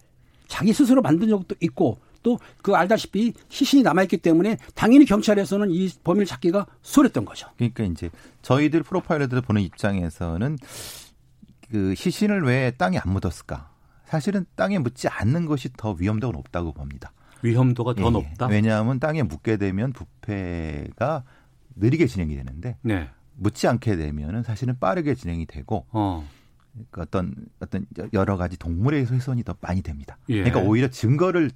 [0.47, 6.25] 자기 스스로 만든 적도 있고 또 그 알다시피 시신이 남아있기 때문에 당연히 경찰에서는 이 범인을
[6.25, 7.49] 찾기가 수월했던 거죠.
[7.57, 8.09] 그러니까 이제
[8.41, 10.57] 저희들 프로파일러들 보는 입장에서는
[11.69, 13.69] 그 시신을 왜 땅에 안 묻었을까?
[14.05, 17.11] 사실은 땅에 묻지 않는 것이 더 위험도가 높다고 봅니다.
[17.41, 18.09] 위험도가 더 예, 예.
[18.11, 18.47] 높다?
[18.47, 21.23] 왜냐하면 땅에 묻게 되면 부패가
[21.75, 23.09] 느리게 진행이 되는데 네.
[23.35, 26.27] 묻지 않게 되면은 사실은 빠르게 진행이 되고 어.
[26.73, 30.17] 그러니까 어떤 어떤 여러 가지 동물의 훼손이 더 많이 됩니다.
[30.29, 30.43] 예.
[30.43, 31.51] 그러니까 오히려 증거를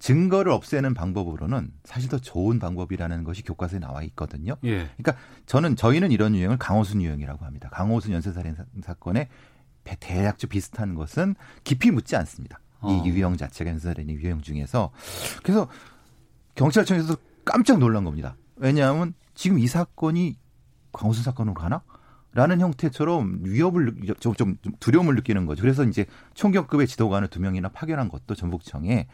[0.00, 4.56] 증거를 없애는 방법으로는 사실 더 좋은 방법이라는 것이 교과서에 나와 있거든요.
[4.64, 4.88] 예.
[4.96, 5.14] 그러니까
[5.46, 7.68] 저는 저희는 이런 유형을 강호순 유형이라고 합니다.
[7.70, 9.28] 강호순 연쇄살인 사건의
[9.84, 12.60] 대략적 비슷한 것은 깊이 묻지 않습니다.
[12.80, 12.90] 어.
[12.90, 14.90] 이 유형 자체가 연쇄살인의 유형 중에서
[15.42, 15.68] 그래서
[16.54, 18.36] 경찰청에서 깜짝 놀란 겁니다.
[18.56, 20.38] 왜냐하면 지금 이 사건이
[20.92, 21.82] 강호순 사건으로 가나?
[22.32, 25.62] 라는 형태처럼 위협을 좀, 좀 두려움을 느끼는 거죠.
[25.62, 29.08] 그래서 이제 총격급의 지도관을 두 명이나 파견한 것도 전북청에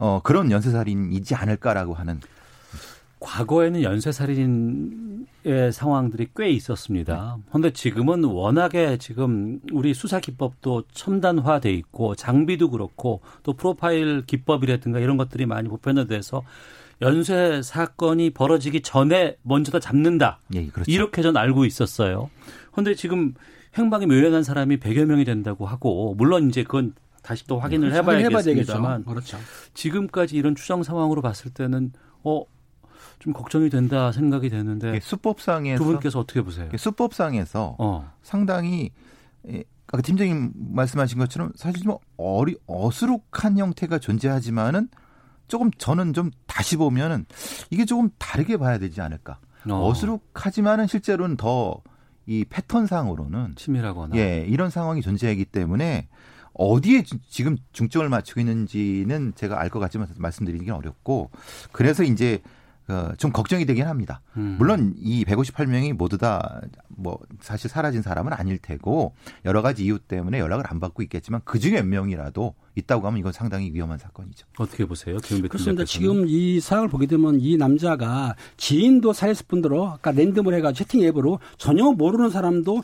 [0.00, 2.20] 어 그런 연쇄살인이지 않을까라고 하는
[3.20, 7.36] 과거에는 연쇄살인의 상황들이 꽤 있었습니다.
[7.50, 15.18] 그런데 지금은 워낙에 지금 우리 수사 기법도 첨단화돼 있고 장비도 그렇고 또 프로파일 기법이라든가 이런
[15.18, 16.42] 것들이 많이 보편화돼서
[17.02, 20.38] 연쇄 사건이 벌어지기 전에 먼저 다 잡는다.
[20.54, 20.90] 예, 그렇죠.
[20.90, 22.30] 이렇게 전 알고 있었어요.
[22.72, 23.34] 그런데 지금
[23.76, 29.38] 행방이 묘연한 사람이 100여 명이 된다고 하고 물론 이제 그건 다시 또 확인을 해봐야겠습니다만 그렇죠.
[29.74, 31.92] 지금까지 이런 추정 상황으로 봤을 때는
[32.24, 32.44] 어.
[33.18, 36.70] 좀 걱정이 된다 생각이 되는데 수법상에서 두 분께서 어떻게 보세요?
[36.74, 38.10] 수법상에서 어.
[38.22, 38.90] 상당히
[39.88, 44.88] 아까 팀장님 말씀하신 것처럼 사실 좀 어리 어수룩한 형태가 존재하지만은
[45.48, 47.26] 조금 저는 좀 다시 보면은
[47.70, 49.38] 이게 조금 다르게 봐야 되지 않을까.
[49.68, 49.88] 어.
[49.88, 51.82] 어수룩하지만은 실제로는 더
[52.30, 56.08] 이 패턴상으로는 치밀하거나 예 이런 상황이 존재하기 때문에
[56.54, 61.30] 어디에 지금 중점을 맞추고 있는지는 제가 알 것 같지만 말씀드리기는 어렵고
[61.72, 62.42] 그래서 이제
[62.88, 64.20] 어, 좀 걱정이 되긴 합니다.
[64.36, 64.56] 음.
[64.58, 66.60] 물론 이 158명이 모두 다
[67.00, 69.14] 뭐 사실 사라진 사람은 아닐 테고
[69.46, 73.32] 여러 가지 이유 때문에 연락을 안 받고 있겠지만 그 중에 몇 명이라도 있다고 하면 이건
[73.32, 74.46] 상당히 위험한 사건이죠.
[74.58, 75.16] 어떻게 보세요?
[75.48, 75.84] 그렇습니다.
[75.84, 81.40] 지금 이 사항을 보게 되면 이 남자가 지인도 살해했을 뿐더러 아까 랜덤을 해가지고 채팅 앱으로
[81.56, 82.82] 전혀 모르는 사람도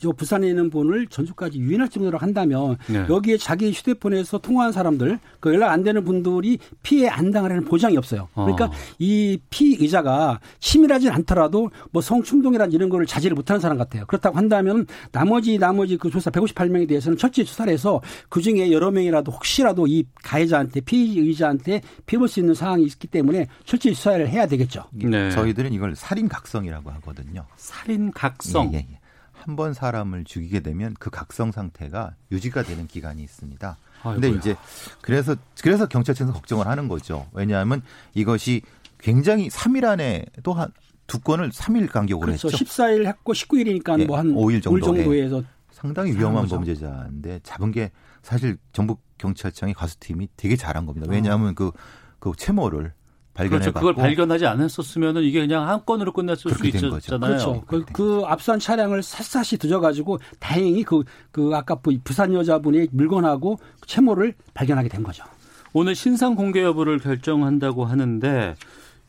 [0.00, 3.04] 저 부산에 있는 분을 전주까지 유인할 정도로 한다면 네.
[3.08, 8.28] 여기에 자기 휴대폰에서 통화한 사람들 그 연락 안 되는 분들이 피해 안 당하라는 보장이 없어요.
[8.34, 8.72] 그러니까 어.
[8.98, 14.06] 이 피의자가 치밀하진 않더라도 뭐 성충동이라는 이런 거를 자제를 못하는 사람 같아요.
[14.06, 19.32] 그렇다고 한다면 나머지 나머지 그 조사 158명에 대해서는 철저히 수사를 해서 그 중에 여러 명이라도
[19.32, 24.84] 혹시라도 이 가해자한테 피의자한테 피해볼 수 있는 상황이 있기 때문에 철저히 수사를 해야 되겠죠.
[24.92, 25.30] 네.
[25.30, 27.44] 저희들은 이걸 살인각성이라고 하거든요.
[27.56, 28.70] 살인각성.
[28.74, 28.98] 예, 예, 예.
[29.44, 33.76] 한 번 사람을 죽이게 되면 그 각성 상태가 유지가 되는 기간이 있습니다.
[34.02, 34.56] 근데 이제
[35.00, 37.26] 그래서 그래서 경찰청에서 걱정을 하는 거죠.
[37.32, 37.82] 왜냐하면
[38.14, 38.62] 이것이
[38.98, 40.72] 굉장히 3일 안에 또 한
[41.08, 42.48] 두 건을 3일 간격으로 그렇죠.
[42.48, 42.62] 했죠.
[42.64, 47.90] 14일 했고 19일이니까 예, 뭐한 5일 정도 정도에서 상당히 위험한 범죄자인데 잡은 게
[48.22, 51.06] 사실 전북 경찰청의 가수팀이 되게 잘한 겁니다.
[51.08, 51.72] 왜냐하면 그,
[52.18, 52.92] 그 채모를
[53.38, 53.72] 발견해봤고 그렇죠.
[53.72, 57.20] 그걸 발견하지 않았었으면은 이게 그냥 한 건으로 끝났을 수 있었잖아요.
[57.20, 57.62] 그렇죠.
[57.66, 64.88] 그, 그 앞선 차량을 샅샅이 뒤져가지고 다행히 그, 그 아까 부산 여자분의 물건하고 채모를 발견하게
[64.88, 65.24] 된 거죠.
[65.72, 68.56] 오늘 신상 공개 여부를 결정한다고 하는데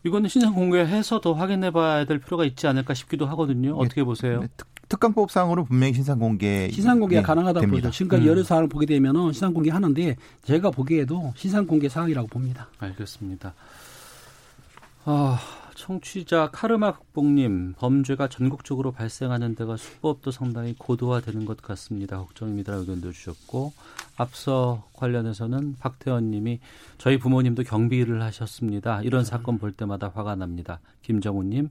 [0.03, 3.75] 이거는 신상 공개해서 더 확인해봐야 될 필요가 있지 않을까 싶기도 하거든요.
[3.75, 4.45] 어떻게 보세요?
[4.89, 7.91] 특강법상으로 분명히 신상 공개 신상 공개가 예, 가능하다고 보죠.
[7.91, 8.27] 지금까지 음.
[8.27, 12.67] 여러 사안을 보게 되면은 신상 공개 하는데 제가 보기에도 신상 공개 사항이라고 봅니다.
[12.79, 13.53] 알겠습니다.
[15.11, 15.39] 아,
[15.73, 22.19] 청취자 카르마 극복님 범죄가 전국적으로 발생하는 데가 수법도 상당히 고도화되는 것 같습니다.
[22.19, 22.75] 걱정입니다.
[22.75, 23.73] 의견도 주셨고
[24.17, 26.59] 앞서 관련해서는 박태원님이
[26.99, 29.01] 저희 부모님도 경비를 하셨습니다.
[29.01, 30.79] 이런 사건 볼 때마다 화가 납니다.
[31.01, 31.69] 김정우님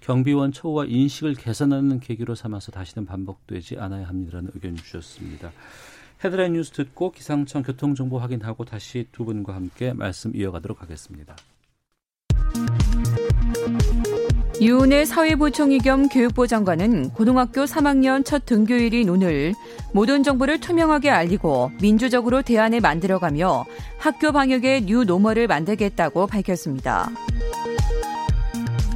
[0.00, 5.52] 경비원 처우와 인식을 개선하는 계기로 삼아서 다시는 반복되지 않아야 합니다라는 의견 주셨습니다.
[6.24, 11.36] 헤드라인 뉴스 듣고 기상청 교통정보 확인하고 다시 두 분과 함께 말씀 이어가도록 하겠습니다.
[14.60, 19.54] 유은혜 사회부총리 겸 교육부 장관은 고등학교 3학년 첫 등교일인 오늘
[19.94, 23.64] 모든 정보를 투명하게 알리고 민주적으로 대안을 만들어가며
[23.96, 27.10] 학교 방역의 new normal을 만들겠다고 밝혔습니다.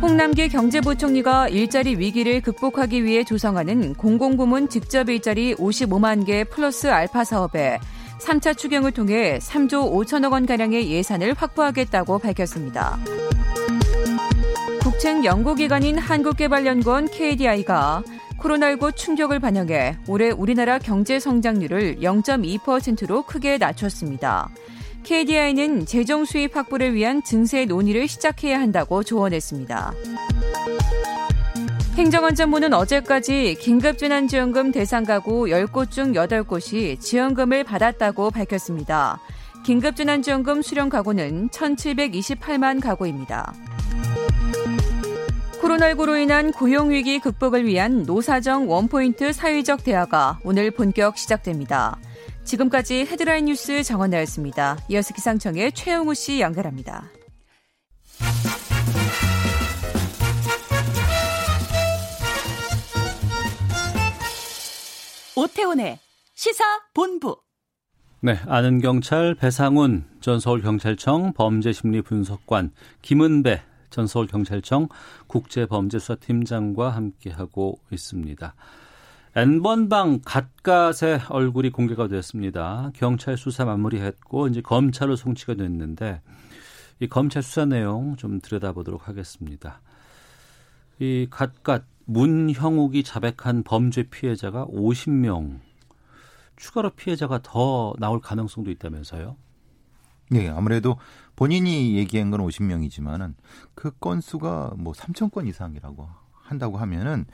[0.03, 7.79] 홍남기 경제부총리가 일자리 위기를 극복하기 위해 조성하는 공공부문 직접 일자리 55만 개 플러스 알파 사업에
[8.21, 12.99] 3차 추경을 통해 3조 5천억 원가량의 예산을 확보하겠다고 밝혔습니다.
[14.95, 18.05] 국책 연구기관인 한국개발연구원 KDI가
[18.39, 24.49] 코로나19 충격을 반영해 올해 우리나라 경제 성장률을 0.2%로 크게 낮췄습니다.
[25.03, 29.95] KDI는 재정 수입 확보를 위한 증세 논의를 시작해야 한다고 조언했습니다.
[31.97, 39.19] 행정안전부는 어제까지 긴급재난지원금 대상 가구 10곳 중 8곳이 지원금을 받았다고 밝혔습니다.
[39.65, 43.53] 긴급재난지원금 수령 가구는 1,728만 가구입니다.
[45.65, 51.99] 코로나19로 인한 고용위기 극복을 위한 노사정 원포인트 사회적 대화가 오늘 본격 시작됩니다.
[52.45, 54.77] 지금까지 헤드라인 뉴스 정원나였습니다.
[54.91, 57.05] 이어서 기상청의 최영우 씨 연결합니다.
[65.35, 65.99] 오태훈의
[66.35, 67.39] 시사 본부.
[68.21, 73.63] 네, 아는 경찰 배상훈 전 서울경찰청 범죄심리분석관 김은배
[73.95, 74.89] 전 서울경찰청
[75.35, 78.55] 국제범죄수사 팀장과 함께하고 있습니다.
[79.35, 82.93] N번방 갓갓의 얼굴이 공개가 됐습니다.
[82.95, 86.23] 경찰 수사 마무리했고 이제 검찰로 송치가 됐는데
[87.01, 89.81] 이 검찰 수사 내용 좀 들여다보도록 하겠습니다.
[91.01, 95.59] 이 갓갓 문형욱이 자백한 범죄 피해자가 50명
[96.55, 99.37] 추가로 피해자가 더 나올 가능성도 있다면서요?
[100.31, 100.97] 네, 아무래도
[101.37, 103.35] 본인이 얘기한 건 50명이지만은
[103.75, 107.27] 그 건수가 뭐 3천 건 이상이라고 한다고 하면은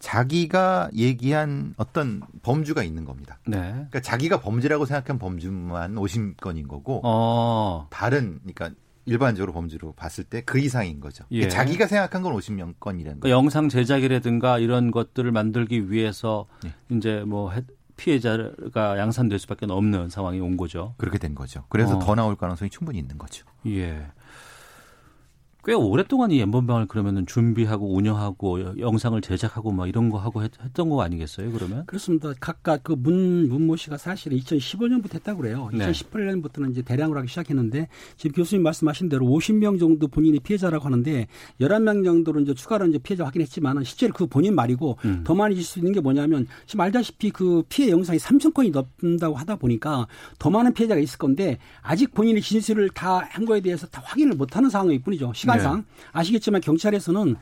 [0.00, 3.38] 자기가 얘기한 어떤 범주가 있는 겁니다.
[3.46, 3.58] 네.
[3.58, 7.86] 그러니까 자기가 범죄라고 생각한 범주만 50건인 거고 어.
[7.90, 8.70] 다른 그러니까
[9.06, 11.24] 일반적으로 범죄로 봤을 때 그 이상인 거죠.
[11.30, 11.48] 예.
[11.48, 16.74] 자기가 생각한 건 50명 건이라는 그러니까 영상 제작이라든가 이런 것들을 만들기 위해서 예.
[16.94, 17.50] 이제 뭐
[17.96, 20.94] 피해자가 양산될 수밖에 없는 상황이 온 거죠.
[20.96, 21.64] 그렇게 된 거죠.
[21.68, 21.98] 그래서 어.
[21.98, 23.46] 더 나올 가능성이 충분히 있는 거죠.
[23.66, 24.06] 예.
[25.66, 31.00] 꽤 오랫동안 이 엠번방을 그러면은 준비하고 운영하고 영상을 제작하고 막 이런 거 하고 했, 던거
[31.02, 31.50] 아니겠어요?
[31.52, 31.86] 그러면?
[31.86, 32.32] 그렇습니다.
[32.40, 35.68] 각각 그 문 문모 씨가 사실은 2015년부터 했다고 그래요.
[35.72, 35.90] 네.
[35.90, 41.26] 2018년부터는 이제 대량으로 하기 시작했는데 지금 교수님 말씀하신 대로 50명 정도 본인이 피해자라고 하는데
[41.60, 45.22] 11명 정도로 이제 추가로 이제 피해자 확인했지만은 실제로 그 본인 말이고 음.
[45.24, 49.34] 더 많이 있을 수 있는 게 뭐냐면 지금 알다시피 그 피해 영상이 3천 건이 넘는다고
[49.36, 50.06] 하다 보니까
[50.38, 54.56] 더 많은 피해자가 있을 건데 아직 본인의 진술을 다 한 거에 대해서 다 확인을 못
[54.56, 55.32] 하는 상황일 뿐이죠.
[55.34, 55.82] 시간 시간상 네.
[56.12, 57.36] 아시겠지만 경찰에서는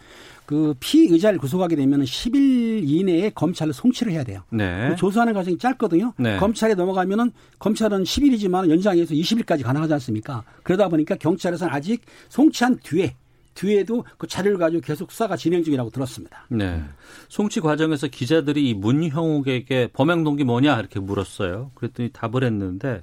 [0.46, 4.42] 그 피의자를 구속하게 되면 10일 이내에 검찰을 송치를 해야 돼요.
[4.50, 4.88] 네.
[4.90, 6.12] 그 조사하는 과정이 짧거든요.
[6.18, 6.36] 네.
[6.38, 10.42] 검찰에 넘어가면은 검찰은 10일이지만 연장해서 20일까지 가능하지 않습니까?
[10.62, 13.16] 그러다 보니까 경찰에서는 아직 송치한 뒤에
[13.54, 16.46] 뒤에도 그 자료를 가지고 계속 수사가 진행 중이라고 들었습니다.
[16.48, 16.82] 네.
[17.28, 21.70] 송치 과정에서 기자들이 이 문형욱에게 범행 동기 뭐냐 이렇게 물었어요.
[21.74, 23.02] 그랬더니 답을 했는데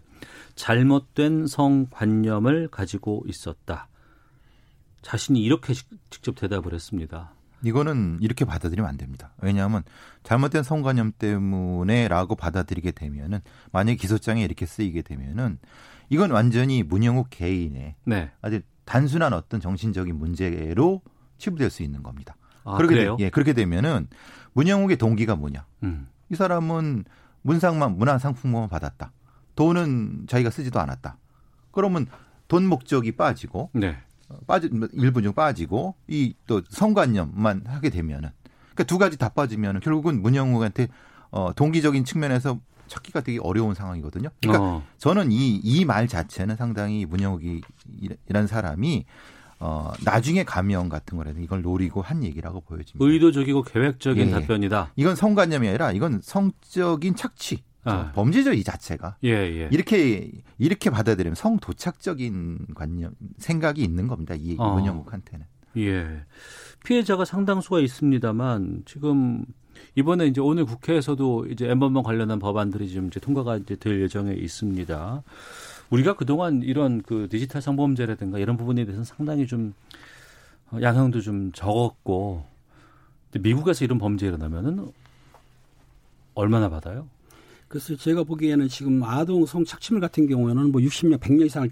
[0.55, 3.87] 잘못된 성관념을 가지고 있었다.
[5.01, 5.73] 자신이 이렇게
[6.09, 7.33] 직접 대답을 했습니다.
[7.63, 9.33] 이거는 이렇게 받아들이면 안 됩니다.
[9.41, 9.83] 왜냐하면
[10.23, 13.39] 잘못된 성관념 때문에라고 받아들이게 되면은
[13.71, 15.59] 만약에 기소장에 이렇게 쓰이게 되면은
[16.09, 18.31] 이건 완전히 문영욱 개인의 네.
[18.41, 21.01] 아주 단순한 어떤 정신적인 문제로
[21.37, 22.35] 치부될 수 있는 겁니다.
[22.63, 23.17] 아, 그렇게 그래요?
[23.17, 24.07] 되, 예, 그렇게 되면은
[24.53, 25.65] 문영욱의 동기가 뭐냐?
[25.83, 26.07] 음.
[26.29, 27.05] 이 사람은
[27.41, 29.11] 문상만 문화 상품만 받았다.
[29.55, 31.17] 돈은 자기가 쓰지도 않았다.
[31.71, 32.07] 그러면
[32.47, 33.97] 돈 목적이 빠지고 네.
[34.47, 38.29] 빠지 일부 중 빠지고 이 또 성관념만 하게 되면은
[38.73, 40.87] 그러니까 두 가지 다 빠지면은 결국은 문영욱한테
[41.31, 44.29] 어 동기적인 측면에서 찾기가 되게 어려운 상황이거든요.
[44.41, 44.83] 그러니까 어.
[44.97, 49.05] 저는 이 이 말 자체는 상당히 문영욱이라는 사람이
[49.59, 52.97] 어 나중에 감명 같은 거라든 이걸 노리고 한 얘기라고 보여집니다.
[53.05, 54.31] 의도적이고 계획적인 예.
[54.31, 54.93] 답변이다.
[54.95, 57.63] 이건 성관념이 아니라 이건 성적인 착취.
[57.83, 58.11] 아.
[58.13, 59.17] 범죄죠 이 자체가.
[59.23, 59.69] 예, 예.
[59.71, 64.35] 이렇게 이렇게 받아들이면 성도착적인 관념 생각이 있는 겁니다.
[64.37, 64.73] 이 어.
[64.75, 65.45] 문영욱한테는.
[65.77, 66.23] 예.
[66.83, 69.45] 피해자가 상당수가 있습니다만 지금
[69.95, 75.23] 이번에 이제 오늘 국회에서도 이제 엠번방 관련한 법안들이 지금 이제 통과가 이제 될 예정에 있습니다.
[75.89, 79.73] 우리가 그동안 이런 그 디지털 성범죄라든가 이런 부분에 대해서는 상당히 좀
[80.79, 82.45] 양형도 좀 적었고
[83.39, 84.91] 미국에서 이런 범죄 일어나면은
[86.35, 87.07] 얼마나 받아요?
[87.69, 91.69] 그래서 제가 보기에는 지금 아동 성착취물 같은 경우에는 뭐 60년, 100년 이상을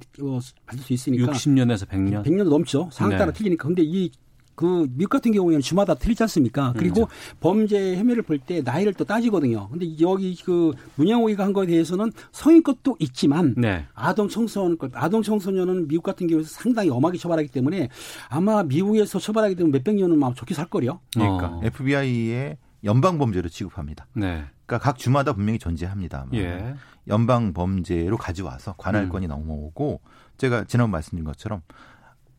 [0.65, 2.87] 받을 수 있으니까 60년에서 100년, 100년 넘죠.
[2.91, 3.37] 상황 따라 네.
[3.37, 3.67] 틀리니까.
[3.67, 4.09] 근데 이
[4.57, 6.73] 그 미국 같은 경우에는 주마다 틀리지 않습니까?
[6.75, 7.07] 그리고 음.
[7.39, 9.69] 범죄 혐의를 볼 때 나이를 또 따지거든요.
[9.69, 13.85] 근데 여기 그 문양호이가 한 거에 대해서는 성인 것도 있지만 네.
[13.93, 17.89] 아동 청소년 것, 아동 청소년은 미국 같은 경우에서 상당히 엄하게 처벌하기 때문에
[18.29, 21.01] 아마 미국에서 처벌하게 되면 몇백 년은 아마 좋게 살 거요.
[21.13, 21.61] 그러니까 어.
[21.63, 24.07] FBI의 연방 범죄로 취급합니다.
[24.15, 24.43] 네.
[24.67, 26.27] 그러니까 각 주마다 분명히 존재합니다.
[26.33, 26.75] 예.
[27.07, 29.29] 연방 범죄로 가져와서 관할권이 음.
[29.29, 30.01] 넘어오고
[30.37, 31.61] 제가 지난번 말씀드린 것처럼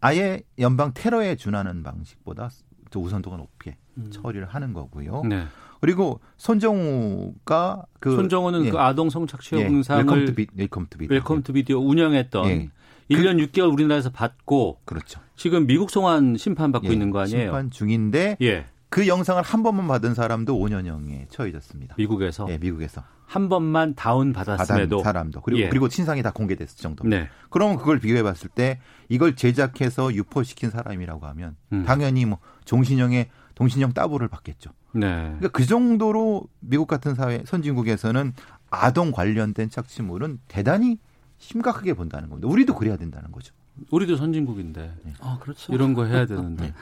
[0.01, 2.51] 아예 연방 테러에 준하는 방식보다
[2.95, 4.11] 우선도가 높게 음.
[4.11, 5.22] 처리를 하는 거고요.
[5.24, 5.47] 네.
[5.81, 8.70] 그리고 손정우가 그 손정우는 예.
[8.70, 12.70] 그 아동 성착취 영상을 Welcome to, 비, Welcome to Video, Welcome to Video 운영했던 예.
[13.11, 15.20] 1년 그, 6개월 우리나라에서 받고 그렇죠.
[15.35, 16.93] 지금 미국 송환 심판 받고 예.
[16.93, 17.45] 있는 거 아니에요?
[17.45, 18.66] 심판 중인데 예.
[18.91, 21.95] 그 영상을 한 번만 받은 사람도 5년형에 처해졌습니다.
[21.99, 22.47] 미국에서?
[22.51, 23.03] 예, 미국에서.
[23.26, 25.68] 한 번만 다운 받았음에도 사람도 그리고 예.
[25.68, 27.07] 그리고 신상이 다 공개됐을 정도.
[27.07, 27.28] 네.
[27.51, 28.80] 그러면 그걸 비교해 봤을 때
[29.11, 31.84] 이걸 제작해서 유포시킨 사람이라고 하면 음.
[31.84, 34.70] 당연히 뭐 종신형의 동신형 따블을 받겠죠.
[34.93, 35.01] 네.
[35.01, 38.32] 그러니까 그 정도로 미국 같은 사회 선진국에서는
[38.70, 40.99] 아동 관련된 착취물은 대단히
[41.36, 42.49] 심각하게 본다는 겁니다.
[42.49, 43.53] 우리도 그래야 된다는 거죠.
[43.91, 44.95] 우리도 선진국인데.
[45.05, 45.12] 네.
[45.20, 45.72] 아, 그렇죠.
[45.72, 46.68] 이런 거 해야 되는데.
[46.68, 46.74] 네.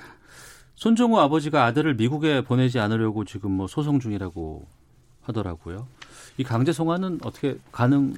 [0.76, 4.64] 손정우 아버지가 아들을 미국에 보내지 않으려고 지금 뭐 소송 중이라고
[5.22, 5.88] 하더라고요.
[6.38, 8.14] 이 강제 송환은 어떻게 가능?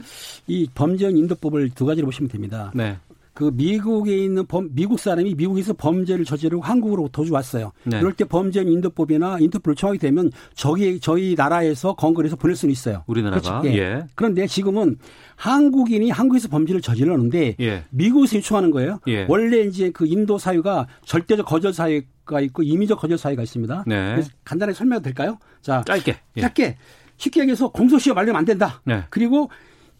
[0.47, 2.71] 이 범죄형 인도법을 두 가지로 보시면 됩니다.
[2.75, 2.99] 네.
[3.33, 7.71] 그 미국에 있는 범, 미국 사람이 미국에서 범죄를 저지르고 한국으로 도주 왔어요.
[7.85, 8.01] 네.
[8.01, 13.05] 그럴 때 범죄 인도법이나 인터폴 청하게 되면 저기 저희 나라에서 건거해서 보낼 수는 있어요.
[13.07, 13.61] 우리나라가.
[13.61, 13.69] 그렇죠?
[13.69, 13.79] 예.
[13.79, 14.07] 예.
[14.17, 14.99] 그런데 지금은
[15.37, 17.85] 한국인이 한국에서 범죄를 저질렀는데 예.
[17.91, 18.99] 미국에서 요청하는 거예요.
[19.07, 19.25] 예.
[19.29, 22.03] 원래 이제 그 인도 사유가 절대적 거절 사유
[22.35, 23.85] 가 있고 임의적 거절 사유가 있습니다.
[23.87, 24.22] 네.
[24.45, 25.39] 간단하게 설명 될까요?
[25.62, 26.16] 자, 짧게.
[26.37, 26.41] 예.
[26.41, 26.76] 짧게.
[27.16, 28.81] 쉽게 얘기해서 공소시효 말리면 안 된다.
[28.85, 29.03] 네.
[29.11, 29.51] 그리고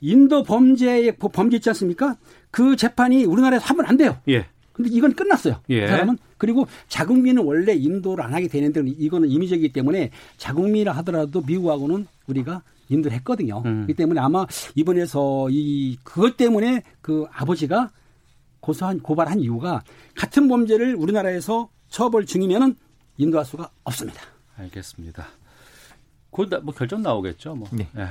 [0.01, 2.17] 인도 범죄의 범죄 있지 않습니까?
[2.51, 4.19] 그 재판이 우리나라에서 하면 안 돼요.
[4.29, 4.47] 예.
[4.73, 5.61] 근데 이건 끝났어요.
[5.71, 5.81] 예.
[5.81, 12.07] 그 사람은 그리고 자국민은 원래 인도를 안 하게 되는데 이거는 임의적이기 때문에 자국민이라 하더라도 미국하고는
[12.29, 13.63] 우리가 인도를 했거든요.
[13.67, 13.87] 음.
[13.87, 17.91] 그렇기 때문에 아마 이번에서 이 그것 때문에 그 아버지가
[18.61, 19.83] 고소한 고발한 이유가
[20.15, 22.77] 같은 범죄를 우리나라에서 처벌 중이면은
[23.17, 24.21] 인도할 수가 없습니다.
[24.57, 25.27] 알겠습니다.
[26.31, 27.55] 곧 뭐 결정 나오겠죠.
[27.55, 27.69] 뭐.
[27.73, 27.89] 네.
[27.93, 28.07] 네.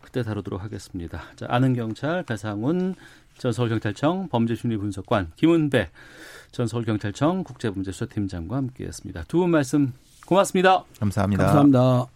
[0.00, 1.22] 그때 다루도록 하겠습니다.
[1.36, 2.94] 자, 아는 경찰 배상훈
[3.38, 5.90] 전 서울경찰청 범죄심리분석관 김은배
[6.50, 9.24] 전 서울경찰청 국제범죄수사팀장과 함께했습니다.
[9.24, 9.92] 두 분 말씀
[10.26, 10.84] 고맙습니다.
[10.98, 11.44] 감사합니다.
[11.46, 12.06] 감사합니다.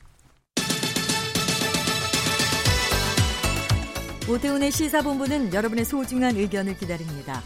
[4.29, 7.43] 오태훈의 시사본부는 여러분의 소중한 의견을 기다립니다.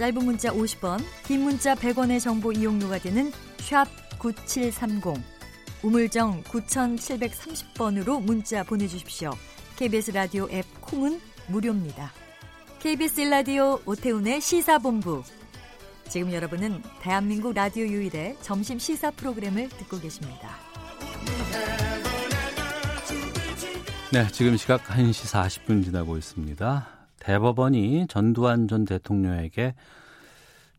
[0.00, 3.86] 짧은 문자 50원, 긴 문자 100원의 정보 이용료가 되는 샵
[4.18, 5.22] 9730,
[5.82, 9.30] 우물정 9730번으로 문자 보내주십시오.
[9.76, 12.12] KBS 라디오 앱 콩은 무료입니다.
[12.78, 15.22] KBS 라디오 오태훈의 시사본부.
[16.08, 20.56] 지금 여러분은 대한민국 라디오 유일의 점심 시사 프로그램을 듣고 계십니다.
[24.10, 26.99] 네, 지금 시각 1시 40분 지나고 있습니다.
[27.20, 29.76] 대법원이 전두환 전 대통령에게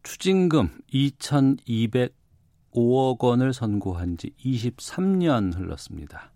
[0.04, 6.34] 추징금 2,205억 원을 선고한 지 23년 흘렀습니다.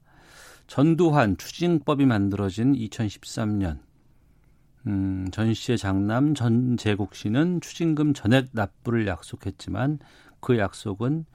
[0.67, 3.79] 전두환 추징법이 만들어진 2013년
[4.87, 9.99] 음, 전 씨의 장남 전재국 씨는 추징금 전액 납부를 약속했지만
[10.39, 11.25] 그 약속은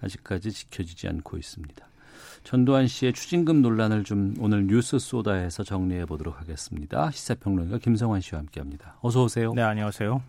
[0.00, 1.86] 아직까지 지켜지지 않고 있습니다.
[2.44, 7.10] 전두환 씨의 추징금 논란을 좀 오늘 뉴스 소다에서 정리해 보도록 하겠습니다.
[7.10, 8.96] 시사평론가 김성환 씨와 함께합니다.
[9.00, 9.52] 어서 오세요.
[9.54, 10.22] 네, 안녕하세요.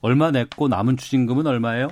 [0.00, 1.88] 얼마 냈고 남은 추징금은 얼마예요?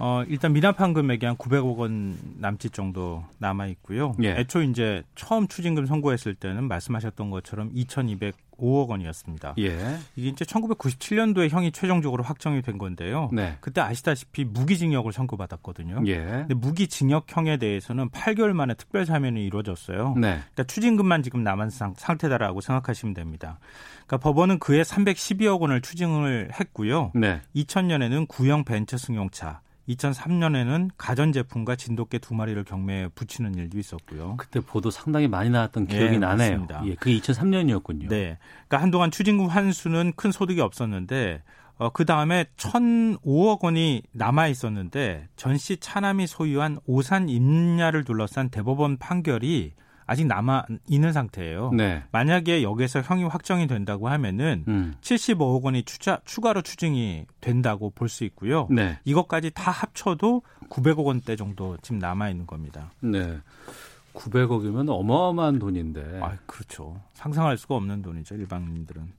[0.00, 4.14] 어, 일단 미납한 금액이 한 900억 원 남짓 정도 남아 있고요.
[4.22, 4.30] 예.
[4.30, 9.54] 애초 이제 처음 추징금 선고했을 때는 말씀하셨던 것처럼 2,205억 원이었습니다.
[9.58, 9.98] 예.
[10.16, 13.28] 이게 이제 1997년도에 형이 최종적으로 확정이 된 건데요.
[13.32, 13.58] 네.
[13.60, 16.02] 그때 아시다시피 무기징역을 선고받았거든요.
[16.06, 16.16] 예.
[16.18, 20.14] 근데 무기징역형에 대해서는 8개월 만에 특별 사면이 이루어졌어요.
[20.16, 20.38] 네.
[20.38, 23.58] 그러니까 추징금만 지금 남은 상 태다라고 생각하시면 됩니다.
[24.06, 27.12] 그러니까 법원은 그해 312억 원을 추징을 했고요.
[27.14, 27.42] 네.
[27.54, 34.36] 2000년에는 구형 벤처 승용차 2003년에는 가전제품과 진돗개 두 마리를 경매에 붙이는 일도 있었고요.
[34.38, 36.50] 그때 보도 상당히 많이 나왔던 기억이 네, 나네요.
[36.60, 36.82] 맞습니다.
[36.86, 38.08] 예, 그게 2003년이었군요.
[38.08, 38.38] 네.
[38.68, 41.42] 그러니까 한동안 추징금 환수는 큰 소득이 없었는데
[41.78, 48.98] 어, 그 다음에 1,005억 원이 남아 있었는데 전 씨 차남이 소유한 오산 임야를 둘러싼 대법원
[48.98, 49.72] 판결이
[50.10, 51.70] 아직 남아 있는 상태예요.
[51.72, 52.02] 네.
[52.10, 54.94] 만약에 여기에서 형이 확정이 된다고 하면은 음.
[55.00, 58.66] 75억 원이 추자, 추가로 추징이 된다고 볼 수 있고요.
[58.72, 58.98] 네.
[59.04, 62.90] 이것까지 다 합쳐도 900억 원대 정도 지금 남아 있는 겁니다.
[62.98, 63.38] 네.
[64.14, 66.18] 900억이면 어마어마한 돈인데.
[66.20, 67.00] 아, 그렇죠.
[67.14, 69.12] 상상할 수가 없는 돈이죠, 일반인들은.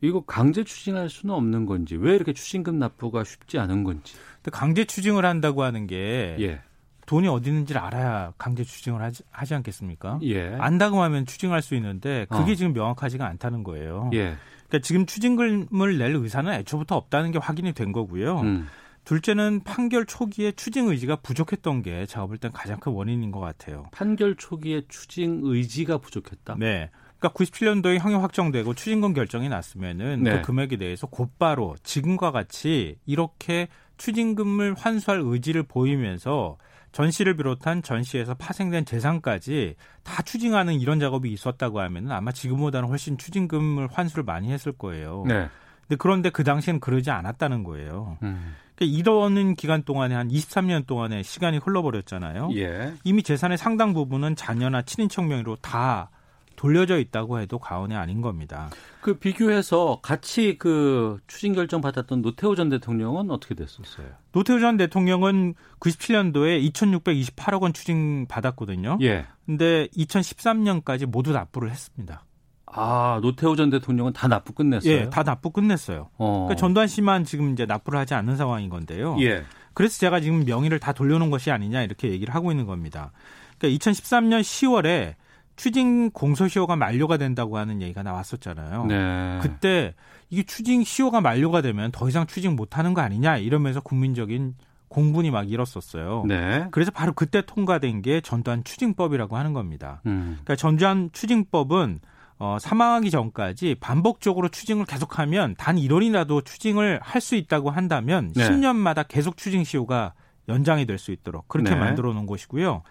[0.00, 4.16] 이거 강제 추징할 수는 없는 건지 왜 이렇게 추징금 납부가 쉽지 않은 건지.
[4.42, 6.60] 근데 강제 추징을 한다고 하는 게 예.
[7.06, 10.18] 돈이 어디 있는지를 알아야 강제 추징을 하지, 하지 않겠습니까?
[10.22, 10.56] 예.
[10.58, 12.54] 안다고 하면 추징할 수 있는데 그게 어.
[12.54, 14.10] 지금 명확하지가 않다는 거예요.
[14.14, 14.36] 예.
[14.68, 18.40] 그러니까 지금 추징금을 낼 의사는 애초부터 없다는 게 확인이 된 거고요.
[18.40, 18.66] 음.
[19.04, 23.84] 둘째는 판결 초기에 추징 의지가 부족했던 게 제가 볼 땐 가장 큰 원인인 것 같아요.
[23.92, 26.56] 판결 초기에 추징 의지가 부족했다?
[26.58, 26.90] 네.
[27.18, 30.36] 그러니까 97년도에 형이 확정되고 추징금 결정이 났으면은 네.
[30.36, 36.56] 그 금액에 대해서 곧바로 지금과 같이 이렇게 추징금을 환수할 의지를 보이면서
[36.94, 39.74] 전시를 비롯한 전시에서 파생된 재산까지
[40.04, 45.24] 다 추징하는 이런 작업이 있었다고 하면 아마 지금보다는 훨씬 추징금을 환수를 많이 했을 거예요.
[45.26, 45.48] 네.
[45.82, 48.16] 근데 그런데 그 당시에는 그러지 않았다는 거예요.
[48.22, 48.54] 음.
[48.76, 52.50] 그러니까 이러는 기간 동안에 한 23년 동안의 시간이 흘러버렸잖아요.
[52.54, 52.94] 예.
[53.02, 56.10] 이미 재산의 상당 부분은 자녀나 친인척 명의로 다
[56.56, 58.70] 돌려져 있다고 해도 과언이 아닌 겁니다.
[59.00, 64.06] 그 비교해서 같이 그 추진 결정 받았던 노태우 전 대통령은 어떻게 됐었어요?
[64.32, 68.98] 노태우 전 대통령은 97년도에 2,628억 원 추징 받았거든요.
[69.02, 69.26] 예.
[69.46, 72.24] 근데 2013년까지 모두 납부를 했습니다.
[72.66, 74.92] 아, 노태우 전 대통령은 다 납부 끝냈어요?
[74.92, 76.10] 예, 다 납부 끝냈어요.
[76.16, 76.46] 어.
[76.46, 79.16] 그러니까 전두환 씨만 지금 이제 납부를 하지 않는 상황인 건데요.
[79.20, 79.44] 예.
[79.74, 83.12] 그래서 제가 지금 명의를 다 돌려놓은 것이 아니냐 이렇게 얘기를 하고 있는 겁니다.
[83.58, 85.14] 그러니까 2013년 10월에
[85.56, 88.86] 추징 공소시효가 만료가 된다고 하는 얘기가 나왔었잖아요.
[88.86, 89.38] 네.
[89.42, 89.94] 그때
[90.30, 94.54] 이게 추징 시효가 만료가 되면 더 이상 추징 못하는 거 아니냐 이러면서 국민적인
[94.88, 96.24] 공분이 막 일었었어요.
[96.26, 96.66] 네.
[96.70, 100.00] 그래서 바로 그때 통과된 게 전두환 추징법이라고 하는 겁니다.
[100.06, 100.38] 음.
[100.44, 101.98] 그러니까 전두환 추징법은
[102.38, 108.48] 어, 사망하기 전까지 반복적으로 추징을 계속하면 단 1원이라도 추징을 할 수 있다고 한다면 네.
[108.48, 110.14] 10년마다 계속 추징 시효가
[110.48, 111.76] 연장이 될 수 있도록 그렇게 네.
[111.76, 112.82] 만들어 놓은 것이고요.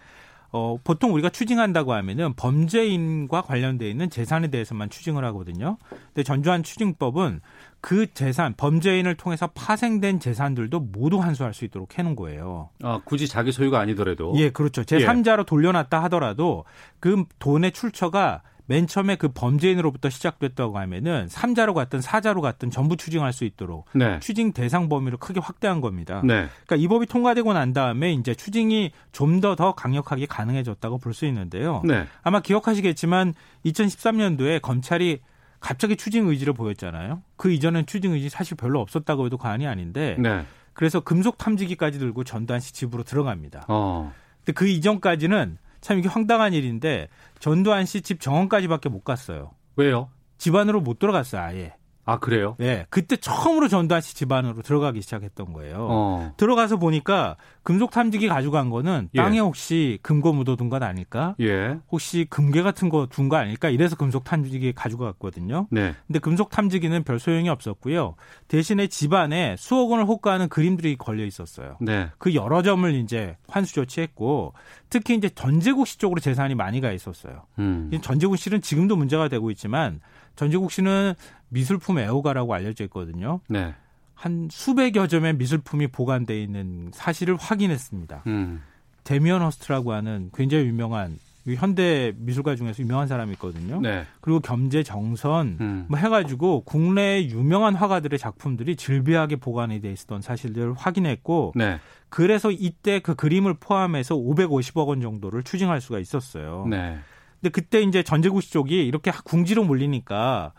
[0.56, 5.78] 어, 보통 우리가 추징한다고 하면은 범죄인과 관련돼 있는 재산에 대해서만 추징을 하거든요.
[5.88, 7.40] 근데 전주한 추징법은
[7.80, 12.70] 그 재산, 범죄인을 통해서 파생된 재산들도 모두 환수할 수 있도록 해놓은 거예요.
[12.84, 14.32] 아, 굳이 자기 소유가 아니더라도.
[14.36, 14.82] 예, 그렇죠.
[14.82, 15.44] 제3자로 예.
[15.44, 16.64] 돌려놨다 하더라도
[17.00, 23.32] 그 돈의 출처가 맨 처음에 그 범죄인으로부터 시작됐다고 하면은 3자로 갔든 4자로 갔든 전부 추징할
[23.32, 24.18] 수 있도록 네.
[24.20, 26.22] 추징 대상 범위를 크게 확대한 겁니다.
[26.24, 26.46] 네.
[26.66, 31.26] 그러니까 이 법이 통과되고 난 다음에 이제 추징이 좀 더더 더 강력하게 가능해졌다고 볼 수
[31.26, 31.82] 있는데요.
[31.84, 32.06] 네.
[32.22, 33.34] 아마 기억하시겠지만
[33.66, 35.20] 2013년도에 검찰이
[35.60, 37.22] 갑자기 추징 의지를 보였잖아요.
[37.36, 40.44] 그 이전엔 추징 의지 사실 별로 없었다고 해도 과언이 아닌데 네.
[40.72, 43.66] 그래서 금속 탐지기까지 들고 전두환 씨 집으로 들어갑니다.
[43.68, 44.12] 어.
[44.38, 47.08] 근데 그 이전까지는 참 이게 황당한 일인데
[47.40, 49.50] 전두환 씨 집 정원까지밖에 못 갔어요.
[49.76, 50.08] 왜요?
[50.38, 51.74] 집 안으로 못 들어갔어요, 아예.
[52.06, 52.54] 아 그래요?
[52.58, 55.86] 네, 그때 처음으로 전두환 씨 집안으로 들어가기 시작했던 거예요.
[55.90, 56.32] 어.
[56.36, 59.18] 들어가서 보니까 금속 탐지기 가져간 거는 예.
[59.18, 61.34] 땅에 혹시 금고 묻어둔 것 아닐까?
[61.40, 61.78] 예.
[61.90, 63.68] 혹시 금괴 같은 거 둔 거 아닐까?
[63.70, 65.66] 이래서 금속 탐지기 가져갔거든요.
[65.70, 65.94] 네.
[66.06, 68.16] 근데 금속 탐지기는 별 소용이 없었고요.
[68.48, 71.76] 대신에 집안에 수억 원을 호가하는 그림들이 걸려 있었어요.
[71.80, 72.10] 네.
[72.18, 74.52] 그 여러 점을 이제 환수 조치했고
[74.90, 77.44] 특히 이제 전재국 씨 쪽으로 재산이 많이 가 있었어요.
[77.58, 77.90] 음.
[78.02, 80.00] 전재국 씨는 지금도 문제가 되고 있지만
[80.36, 81.14] 전재국 씨는
[81.48, 83.40] 미술품 애호가라고 알려져 있거든요.
[83.48, 83.74] 네.
[84.14, 88.22] 한 수백여 점의 미술품이 보관돼 있는 사실을 확인했습니다.
[88.26, 88.62] 음.
[89.04, 91.18] 데미언 허스트라고 하는 굉장히 유명한
[91.56, 93.80] 현대 미술가 중에서 유명한 사람이 있거든요.
[93.80, 94.06] 네.
[94.22, 95.86] 그리고 겸재 정선 음.
[95.88, 101.78] 뭐 해가지고 국내 유명한 화가들의 작품들이 질비하게 보관이 돼 있었던 사실들을 확인했고 네.
[102.08, 106.66] 그래서 이때 그 그림을 포함해서 550억 원 정도를 추징할 수가 있었어요.
[106.70, 106.98] 네.
[107.44, 110.54] 근데 그때 이제 전재구씨 쪽이 이렇게 궁지로 몰리니까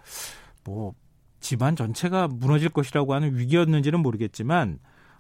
[0.63, 0.93] 뭐
[1.39, 4.77] 집안 전체가 무너질 것이라고 하는 위기였는지는 모르겠지만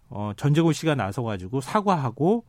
[0.09, 2.45] 어 전재구 씨가 나서 가지고 사과하고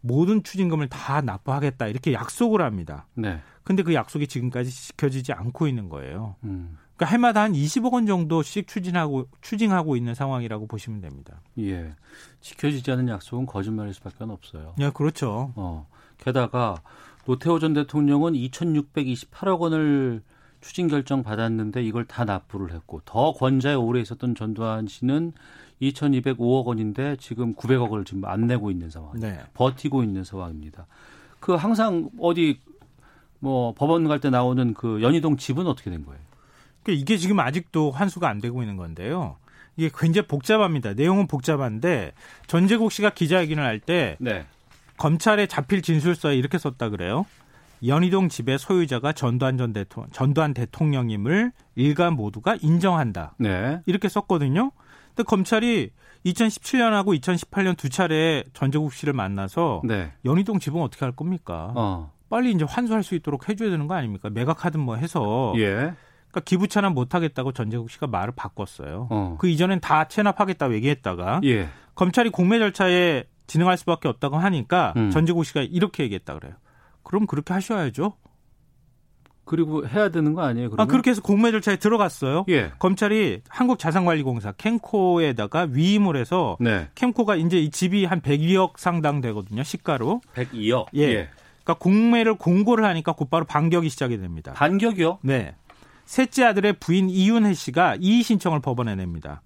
[0.00, 3.06] 모든 추징금을 다 납부하겠다 이렇게 약속을 합니다.
[3.12, 3.42] 네.
[3.64, 6.36] 근데 그 약속이 지금까지 지켜지지 않고 있는 거예요.
[6.44, 6.78] 음.
[6.96, 11.42] 그러니까 해마다 한 20억 원 정도씩 추진하고 추징하고 있는 상황이라고 보시면 됩니다.
[11.58, 11.92] 예.
[12.40, 14.74] 지켜지지 않은 약속은 거짓말일 수밖에 없어요.
[14.80, 15.52] 예, 그렇죠.
[15.56, 15.86] 어.
[16.16, 16.80] 게다가
[17.26, 20.22] 노태우 전 대통령은 2,628억 원을
[20.60, 25.32] 추진 결정 받았는데 이걸 다 납부를 했고 더 권좌에 오래 있었던 전두환 씨는
[25.82, 29.40] 2,205억 원인데 지금 900억을 지금 안 내고 있는 상황, 네.
[29.54, 30.86] 버티고 있는 상황입니다.
[31.40, 32.60] 그 항상 어디
[33.40, 36.20] 뭐 법원 갈 때 나오는 그 연희동 집은 어떻게 된 거예요?
[36.82, 39.36] 그러니까 이게 지금 아직도 환수가 안 되고 있는 건데요.
[39.76, 40.94] 이게 굉장히 복잡합니다.
[40.94, 42.12] 내용은 복잡한데
[42.46, 44.46] 전재국 씨가 기자회견을 할때 네.
[44.96, 47.26] 검찰에 잡힐 진술서에 이렇게 썼다 그래요.
[47.86, 53.34] 연희동 집의 소유자가 전두환 전 대통령, 전두환 대통령임을 일간 모두가 인정한다.
[53.38, 53.80] 네.
[53.86, 54.72] 이렇게 썼거든요.
[55.08, 55.90] 근데 검찰이
[56.24, 60.12] 2017년하고 2018년 두 차례 전재국 씨를 만나서 네.
[60.24, 61.72] 연희동 집은 어떻게 할 겁니까?
[61.76, 62.12] 어.
[62.30, 64.30] 빨리 이제 환수할 수 있도록 해줘야 되는 거 아닙니까?
[64.30, 65.52] 매각하든 뭐 해서.
[65.56, 65.92] 예.
[66.34, 69.08] 그러니까 기부 체납 못 하겠다고 전재국 씨가 말을 바꿨어요.
[69.10, 69.36] 어.
[69.38, 71.68] 그 이전엔 다 체납하겠다고 얘기했다가 예.
[71.94, 75.10] 검찰이 공매 절차에 진행할 수밖에 없다고 하니까 음.
[75.10, 76.54] 전재국 씨가 이렇게 얘기했다 그래요.
[77.02, 78.14] 그럼 그렇게 하셔야죠.
[79.44, 80.70] 그리고 해야 되는 거 아니에요?
[80.70, 80.82] 그러면?
[80.82, 82.46] 아 그렇게 해서 공매 절차에 들어갔어요.
[82.48, 82.72] 예.
[82.78, 86.88] 검찰이 한국자산관리공사 캠코에다가 위임을 해서 네.
[86.94, 89.62] 캠코가 이제 이 집이 한 102억 상당 되거든요.
[89.62, 90.22] 시가로.
[90.34, 90.86] 102억.
[90.96, 91.02] 예.
[91.02, 91.28] 예.
[91.62, 94.52] 그러니까 공매를 공고를 하니까 곧바로 반격이 시작이 됩니다.
[94.54, 95.18] 반격이요?
[95.22, 95.54] 네.
[96.06, 99.42] 셋째 아들의 부인 이윤혜 씨가 이의 신청을 법원에 냅니다.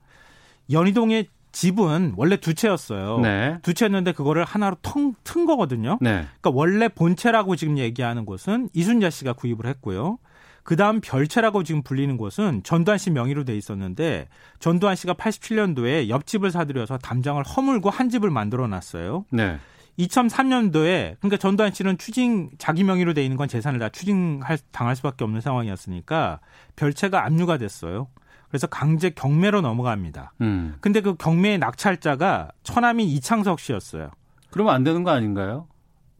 [0.71, 1.29] 연희동의
[1.59, 3.19] 집은 원래 두 채였어요.
[3.19, 3.59] 네.
[3.63, 5.99] 두 채였는데 그거를 하나로 텅, 튼 거거든요.
[6.01, 6.25] 네.
[6.41, 10.19] 그러니까 원래 본채라고 지금 얘기하는 곳은 이순자 씨가 구입을 했고요.
[10.63, 14.29] 그 다음 별채라고 지금 불리는 곳은 전두환 씨 명의로 돼 있었는데
[14.61, 19.25] 전두환 씨가 87년도에 옆집을 사들여서 담장을 허물고 한 집을 만들어 놨어요.
[19.33, 19.59] 네.
[19.99, 25.25] 2003년도에 그러니까 전두환 씨는 추징 자기 명의로 돼 있는 건 재산을 다 추징할 당할 수밖에
[25.25, 26.39] 없는 상황이었으니까
[26.77, 28.07] 별채가 압류가 됐어요.
[28.49, 30.33] 그래서 강제 경매로 넘어갑니다.
[30.41, 30.77] 음.
[30.81, 34.11] 근데 그 경매의 낙찰자가 처남인 이창석 씨였어요.
[34.51, 35.67] 그러면 안 되는 거 아닌가요?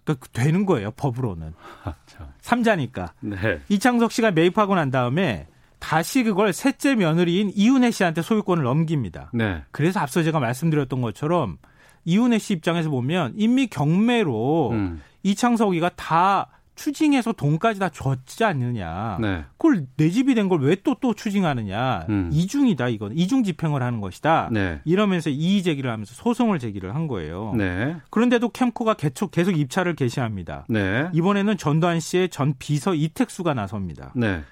[0.05, 1.55] 그러니까 되는 거예요, 법으로는.
[1.85, 1.95] 아,
[2.41, 3.13] 삼자니까.
[3.21, 3.61] 네.
[3.69, 5.47] 이창석 씨가 매입하고 난 다음에
[5.79, 9.31] 다시 그걸 셋째 며느리인 이은혜 씨한테 소유권을 넘깁니다.
[9.33, 9.63] 네.
[9.71, 11.59] 그래서 앞서 제가 말씀드렸던 것처럼
[12.05, 15.03] 이은혜 씨 입장에서 보면 인미 경매로 음.
[15.23, 16.49] 이창석이가 다
[16.79, 19.19] 추징해서 돈까지 다 줬지 않느냐.
[19.21, 19.45] 네.
[19.59, 22.07] 그걸 내 집이 된 걸왜또또 추징하느냐.
[22.09, 22.31] 음.
[22.33, 24.49] 이중이다 이건 이중 집행을 하는 것이다.
[24.53, 24.81] 네.
[24.85, 27.53] 이러면서 이의 제기를 하면서 소송을 제기를 한 거예요.
[27.57, 27.97] 네.
[28.11, 30.65] 그런데도 캠코가 계속 계속 입찰을 개시합니다.
[30.69, 31.09] 네.
[31.13, 34.13] 이번에는 전두환 씨의 전 비서 이택수가 나섭니다.
[34.15, 34.43] 네.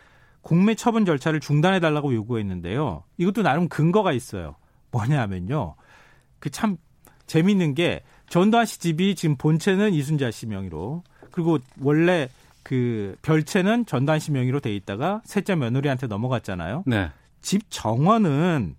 [0.42, 3.04] 공매 처분 절차를 중단해 달라고 요구했는데요.
[3.18, 4.56] 이것도 나름 근거가 있어요.
[4.90, 5.76] 뭐냐면요.
[6.38, 6.76] 그 참
[7.26, 12.28] 재밌는 게 전두환 씨 집이 지금 본체는 이순자 씨 명의로 그리고 원래
[12.62, 13.86] 그 별채는
[14.20, 16.84] 씨 명의로 돼 있다가 셋째 며느리한테 넘어갔잖아요.
[16.86, 17.10] 네.
[17.40, 18.74] 집 정원은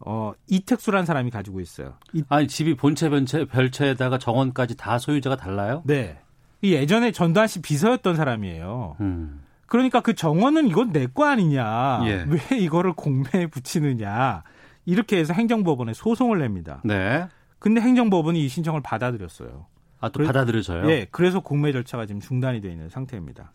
[0.00, 1.94] 어 이택수라는 사람이 가지고 있어요.
[2.12, 5.82] 이, 아니 집이 본체 별채 별채에다가 정원까지 다 소유자가 달라요?
[5.84, 6.18] 네.
[6.62, 7.12] 이 예전에
[7.46, 8.96] 씨 비서였던 사람이에요.
[9.00, 9.42] 음.
[9.66, 12.02] 그러니까 그 정원은 이건 내 거 아니냐.
[12.04, 12.26] 예.
[12.28, 14.42] 왜 이거를 공매에 붙이느냐.
[14.84, 16.80] 이렇게 해서 행정법원에 소송을 냅니다.
[16.84, 17.26] 네.
[17.58, 19.66] 근데 행정법원이 이 신청을 받아들였어요.
[20.02, 20.90] 아, 또 받아들여져요?
[20.90, 23.52] 예, 그래서 공매 절차가 지금 중단이 되어 있는 상태입니다.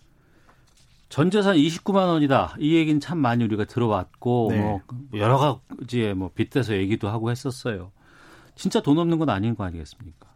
[1.09, 2.55] 전 재산 29만 원이다.
[2.59, 4.59] 이 얘기는 참 많이 우리가 들어왔고 네.
[4.61, 4.81] 뭐
[5.13, 7.91] 여러 가지의 뭐 빗대서 얘기도 하고 했었어요.
[8.55, 10.27] 진짜 돈 없는 건 아닌 거 아니겠습니까?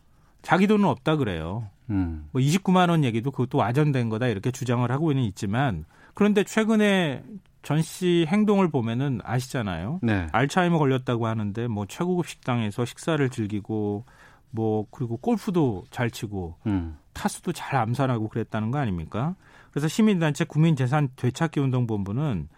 [0.41, 1.69] 자기 돈은 없다 그래요.
[1.89, 2.27] 음.
[2.31, 7.23] 뭐 29만 원 얘기도 그것도 와전된 거다 이렇게 주장을 하고는 있지만 그런데 최근에
[7.63, 9.99] 전 씨 행동을 보면은 아시잖아요.
[10.01, 10.27] 네.
[10.31, 14.05] 알츠하이머 걸렸다고 하는데 뭐 최고급 식당에서 식사를 즐기고
[14.51, 16.97] 뭐 그리고 골프도 잘 치고 음.
[17.13, 19.35] 타수도 잘 암산하고 그랬다는 거 아닙니까?
[19.71, 22.49] 그래서 시민단체 국민재산 되찾기 운동본부는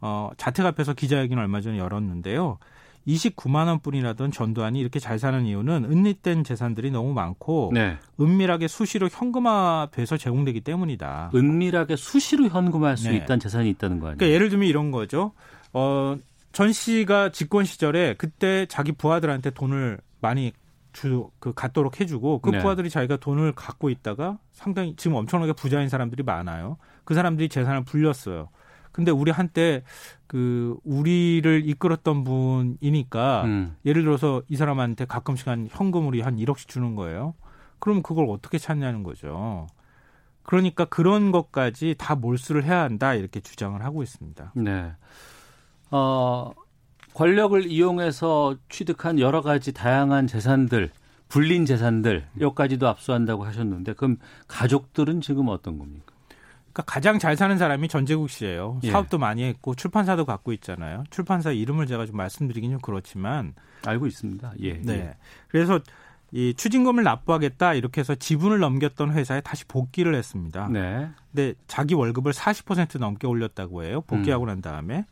[0.00, 2.58] 어, 자택 앞에서 기자회견을 얼마 전에 열었는데요.
[3.06, 7.96] 29만 원뿐이라던 전두환이 이렇게 잘 사는 이유는 은닉된 재산들이 너무 많고 네.
[8.20, 11.30] 은밀하게 수시로 현금화돼서 제공되기 때문이다.
[11.34, 13.16] 은밀하게 수시로 현금화할 수 네.
[13.16, 14.18] 있다는 재산이 있다는 거 아니에요?
[14.18, 15.32] 그러니까 예를 들면 이런 거죠.
[15.72, 16.18] 어,
[16.52, 20.52] 전 씨가 집권 시절에 그때 자기 부하들한테 돈을 많이
[20.92, 22.58] 주그 갖도록 해주고 그 네.
[22.58, 26.78] 부하들이 자기가 돈을 갖고 있다가 상당히 지금 엄청나게 부자인 사람들이 많아요.
[27.04, 28.48] 그 사람들이 재산을 불렸어요.
[28.92, 29.84] 근데 우리 한때
[30.26, 33.76] 그 우리를 이끌었던 분이니까 음.
[33.84, 37.34] 예를 들어서 이 사람한테 가끔씩 한 현금으로 한 1억씩 주는 거예요.
[37.78, 39.68] 그럼 그걸 어떻게 찾냐는 거죠.
[40.42, 44.52] 그러니까 그런 것까지 다 몰수를 해야 한다 이렇게 주장을 하고 있습니다.
[44.56, 44.92] 네.
[45.90, 46.52] 어,
[47.18, 50.92] 권력을 이용해서 취득한 여러 가지 다양한 재산들,
[51.28, 56.12] 불린 재산들, 여기까지도 압수한다고 하셨는데 그럼 가족들은 지금 어떤 겁니까?
[56.72, 58.78] 그러니까 가장 잘 사는 사람이 전재국 씨예요.
[58.84, 58.92] 예.
[58.92, 61.02] 사업도 많이 했고 출판사도 갖고 있잖아요.
[61.10, 63.52] 출판사 이름을 제가 좀 말씀드리긴 좀 그렇지만
[63.84, 64.52] 알고 있습니다.
[64.60, 64.74] 예.
[64.74, 64.92] 네.
[64.92, 65.16] 예.
[65.48, 65.80] 그래서
[66.30, 70.68] 이 추징금을 납부하겠다 이렇게 해서 지분을 넘겼던 회사에 다시 복귀를 했습니다.
[70.68, 71.08] 네.
[71.32, 74.02] 근데 자기 월급을 40% 넘게 올렸다고 해요.
[74.02, 74.46] 복귀하고 음.
[74.46, 75.04] 난 다음에.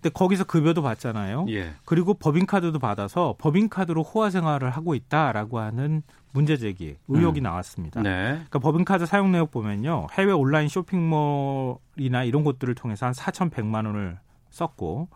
[0.00, 1.46] 근데 거기서 급여도 받잖아요.
[1.50, 1.74] 예.
[1.84, 7.44] 그리고 법인카드도 받아서 법인카드로 호화 생활을 하고 있다라고 하는 문제 제기 의혹이 음.
[7.44, 8.00] 나왔습니다.
[8.02, 8.32] 네.
[8.32, 10.06] 그러니까 법인카드 사용 내역 보면요.
[10.12, 14.18] 해외 온라인 쇼핑몰이나 이런 곳들을 통해서 한 4,100만 원을
[14.50, 15.08] 썼고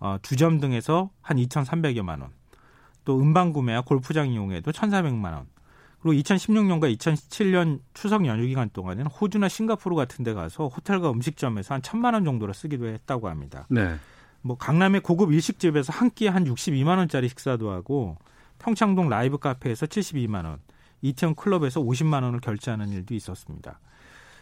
[0.00, 2.30] 어, 주점 등에서 한 2,300여만 원.
[3.06, 5.46] 또 음반 구매와 골프장 이용에도 1,400만 원.
[6.00, 11.80] 그리고 2016년과 2017년 추석 연휴 기간 동안에는 호주나 싱가포르 같은 데 가서 호텔과 음식점에서 한
[11.80, 13.66] 1,000만 원 정도를 쓰기도 했다고 합니다.
[13.70, 13.96] 네.
[14.46, 18.16] 뭐 강남의 고급 일식집에서 한 끼에 한 62만 원짜리 식사도 하고
[18.58, 20.58] 평창동 라이브 카페에서 72만 원,
[21.02, 23.78] 이태원 클럽에서 50만 원을 결제하는 일도 있었습니다.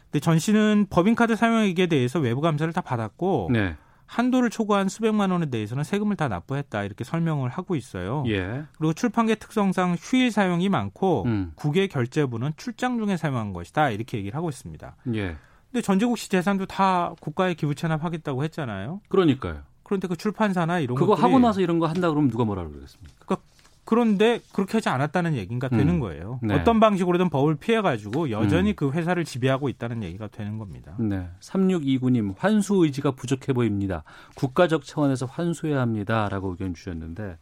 [0.05, 3.76] 근데 전 씨는 법인카드 사용액에 대해서 외부 감사를 다 받았고 네.
[4.07, 8.22] 한도를 초과한 수백만 원에 대해서는 세금을 다 납부했다 이렇게 설명을 하고 있어요.
[8.28, 8.64] 예.
[8.76, 11.52] 그리고 출판계 특성상 휴일 사용이 많고 음.
[11.57, 14.96] 국외 결제부는 출장 중에 사용한 것이다 이렇게 얘기를 하고 있습니다.
[15.14, 15.36] 예.
[15.72, 19.00] 근데 전재국 씨 재산도 다 국가에 기부 체납하겠다고 했잖아요.
[19.09, 19.62] 그러니까요.
[19.85, 23.12] 그런데 그 출판사나 이런 그거 하고 나서 이런 거 한다 그러면 누가 뭐라 그러겠습니까?
[23.24, 23.47] 그러니까
[23.85, 25.78] 그런데 그렇게 하지 않았다는 얘기가 음.
[25.78, 26.41] 되는 거예요.
[26.43, 26.55] 네.
[26.55, 28.76] 어떤 방식으로든 법을 피해가지고 여전히 음.
[28.76, 30.97] 그 회사를 지배하고 있다는 얘기가 되는 겁니다.
[30.99, 31.28] 네.
[31.41, 34.03] 3629님, 환수 의지가 부족해 보입니다.
[34.37, 36.28] 국가적 차원에서 환수해야 합니다.
[36.30, 37.37] 라고 의견 주셨는데,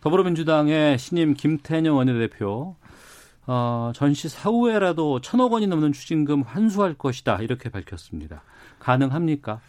[0.00, 2.76] 더불어민주당의 신임 김태년 원내대표,
[3.46, 7.38] 어, 전시 사후에라도 천억 원이 넘는 추징금 환수할 것이다.
[7.38, 8.42] 이렇게 밝혔습니다.
[8.78, 9.60] 가능합니까?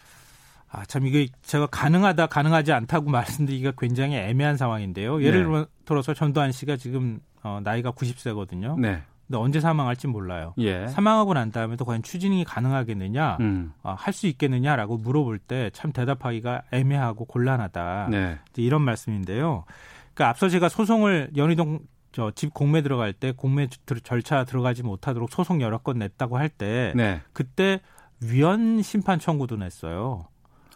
[0.69, 5.23] 아, 참 이게 제가 가능하다 가능하지 않다고 말씀드리기가 굉장히 애매한 상황인데요.
[5.23, 5.65] 예를 네.
[5.85, 8.79] 들어서 전두환 씨가 지금 어, 나이가 90세거든요.
[8.79, 9.01] 네.
[9.27, 10.53] 근데 언제 사망할지 몰라요.
[10.59, 10.87] 예.
[10.87, 13.73] 사망하고 난 다음에도 과연 추진이 가능하겠느냐, 음.
[13.81, 18.07] 어, 할수 있겠느냐라고 물어볼 때 참 대답하기가 애매하고 곤란하다.
[18.11, 18.37] 네.
[18.57, 19.65] 이런 말씀인데요.
[20.13, 21.79] 그러니까 앞서 제가 소송을 연희동
[22.11, 23.67] 저집 공매 들어갈 때 공매
[24.03, 27.19] 절차 들어가지 못하도록 소송 여러 건 냈다고 할때 네.
[27.33, 27.81] 그때
[28.21, 30.25] 위헌 심판 청구도 냈어요.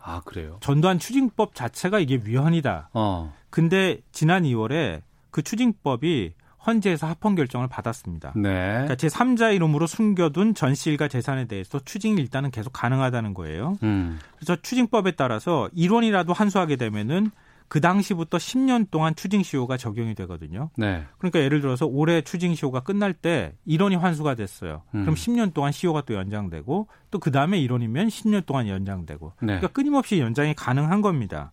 [0.02, 0.58] 아 그래요?
[0.62, 2.90] 전두환 추징법 자체가 이게 위헌이다.
[2.94, 3.34] 어.
[3.50, 6.34] 근데 지난 2월에 그 추징법이
[6.66, 8.34] 헌재에서 합헌 결정을 받았습니다.
[8.36, 8.50] 네.
[8.52, 13.78] 그러니까 제 3자 이름으로 숨겨둔 전시 일가 재산에 대해서 추징이 일단은 계속 가능하다는 거예요.
[13.84, 14.20] 음.
[14.36, 17.32] 그래서 추징법에 따라서 1원이라도 환수하게 되면은
[17.70, 20.72] 그 당시부터 10년 동안 추징시효가 적용이 되거든요.
[20.76, 21.06] 네.
[21.20, 24.82] 그러니까 예를 들어서 올해 추징시효가 끝날 때 1원이 환수가 됐어요.
[24.96, 25.02] 음.
[25.04, 29.34] 그럼 10년 동안 시효가 또 연장되고 또 그 다음에 1원이면 10년 동안 연장되고.
[29.42, 29.46] 네.
[29.46, 31.52] 그러니까 끊임없이 연장이 가능한 겁니다.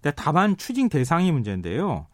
[0.00, 2.06] 근데 다만 추징 대상이 문제인데요.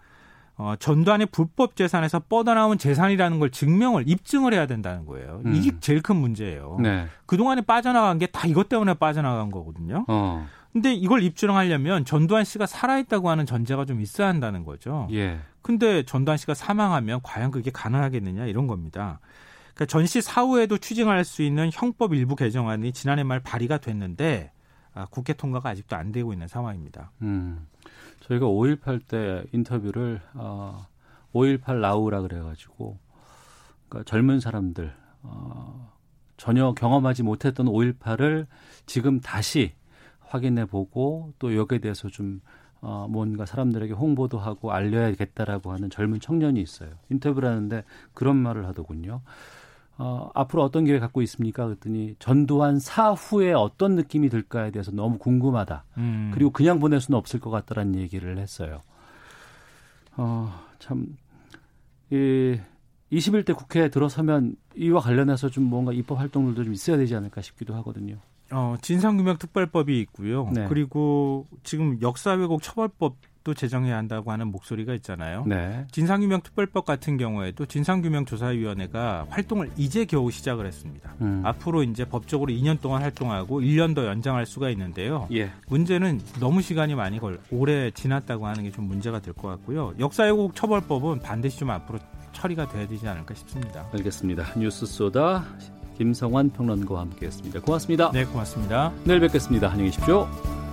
[0.57, 5.43] 어, 전두환의 불법 재산에서 뻗어나온 재산이라는 걸 증명을 입증을 해야 된다는 거예요.
[5.45, 5.55] 음.
[5.55, 6.79] 이게 제일 큰 문제예요.
[6.81, 7.07] 네.
[7.27, 10.05] 그동안에 빠져나간 게 다 이것 때문에 빠져나간 거거든요.
[10.09, 10.47] 어.
[10.75, 15.07] 근데 이걸 입증하려면 전두환 씨가 살아있다고 하는 전제가 좀 있어야 한다는 거죠.
[15.13, 15.39] 예.
[15.63, 19.21] 근데 전두환 씨가 사망하면 과연 그게 가능하겠느냐 이런 겁니다.
[19.75, 24.51] 그러니까 전시 사후에도 추징할 수 있는 형법 일부 개정안이 지난해 말 발의가 됐는데
[24.95, 27.13] 아, 국회 통과가 아직도 안 되고 있는 상황입니다.
[27.23, 27.69] 음.
[28.23, 30.87] 저희가 5.18 때 인터뷰를 어,
[31.33, 32.99] 5.18 라우라 그래가지고
[33.89, 35.93] 그러니까 젊은 사람들 어,
[36.37, 38.49] 전혀 경험하지 못했던 5.18을
[38.87, 39.73] 지금 다시
[40.35, 42.41] 확인해 보고 또 여기에 대해서 좀
[42.81, 46.91] 어, 뭔가 사람들에게 홍보도 하고 알려야겠다라고 하는 젊은 청년이 있어요.
[47.11, 49.23] 인터뷰를 하는데 그런 말을 하더군요.
[49.97, 51.65] 어, 앞으로 어떤 계획 갖고 있습니까?
[51.65, 55.85] 그랬더니 전두환 사후에 어떤 느낌이 들까에 대해서 너무 궁금하다.
[55.99, 56.31] 음.
[56.35, 58.83] 그리고 그냥 보낼 수는 없을 것 같다라는 얘기를 했어요.
[60.17, 61.17] 어, 참,
[62.11, 62.59] 이
[63.13, 68.19] 21대 국회에 들어서면 이와 관련해서 좀 뭔가 입법 활동들도 좀 있어야 되지 않을까 싶기도 하거든요.
[68.55, 70.49] 어, 진상규명특별법이 있고요.
[70.53, 70.67] 네.
[70.69, 75.45] 그리고 지금 역사왜곡 처벌법도 제정해야 한다고 하는 목소리가 있잖아요.
[75.47, 75.87] 네.
[75.91, 81.15] 진상규명특별법 같은 경우에도 진상규명조사위원회가 활동을 이제 겨우 시작을 했습니다.
[81.21, 81.43] 음.
[81.45, 85.27] 앞으로 이제 법적으로 2년 동안 활동하고 1년 더 연장할 수가 있는데요.
[85.33, 85.51] 예.
[85.69, 89.95] 문제는 너무 시간이 많이 걸 오래 지났다고 하는 게 좀 문제가 될 것 같고요.
[89.99, 91.99] 역사왜곡 처벌법은 반드시 좀 앞으로
[92.33, 93.87] 처리가 돼야 되지 않을까 싶습니다.
[93.93, 94.45] 알겠습니다.
[94.59, 95.45] 뉴스 소다
[95.97, 97.61] 김성환 평론가와 함께했습니다.
[97.61, 98.11] 고맙습니다.
[98.13, 98.93] 네, 고맙습니다.
[99.05, 99.71] 내일 뵙겠습니다.
[99.71, 100.64] 안녕히 계십시오.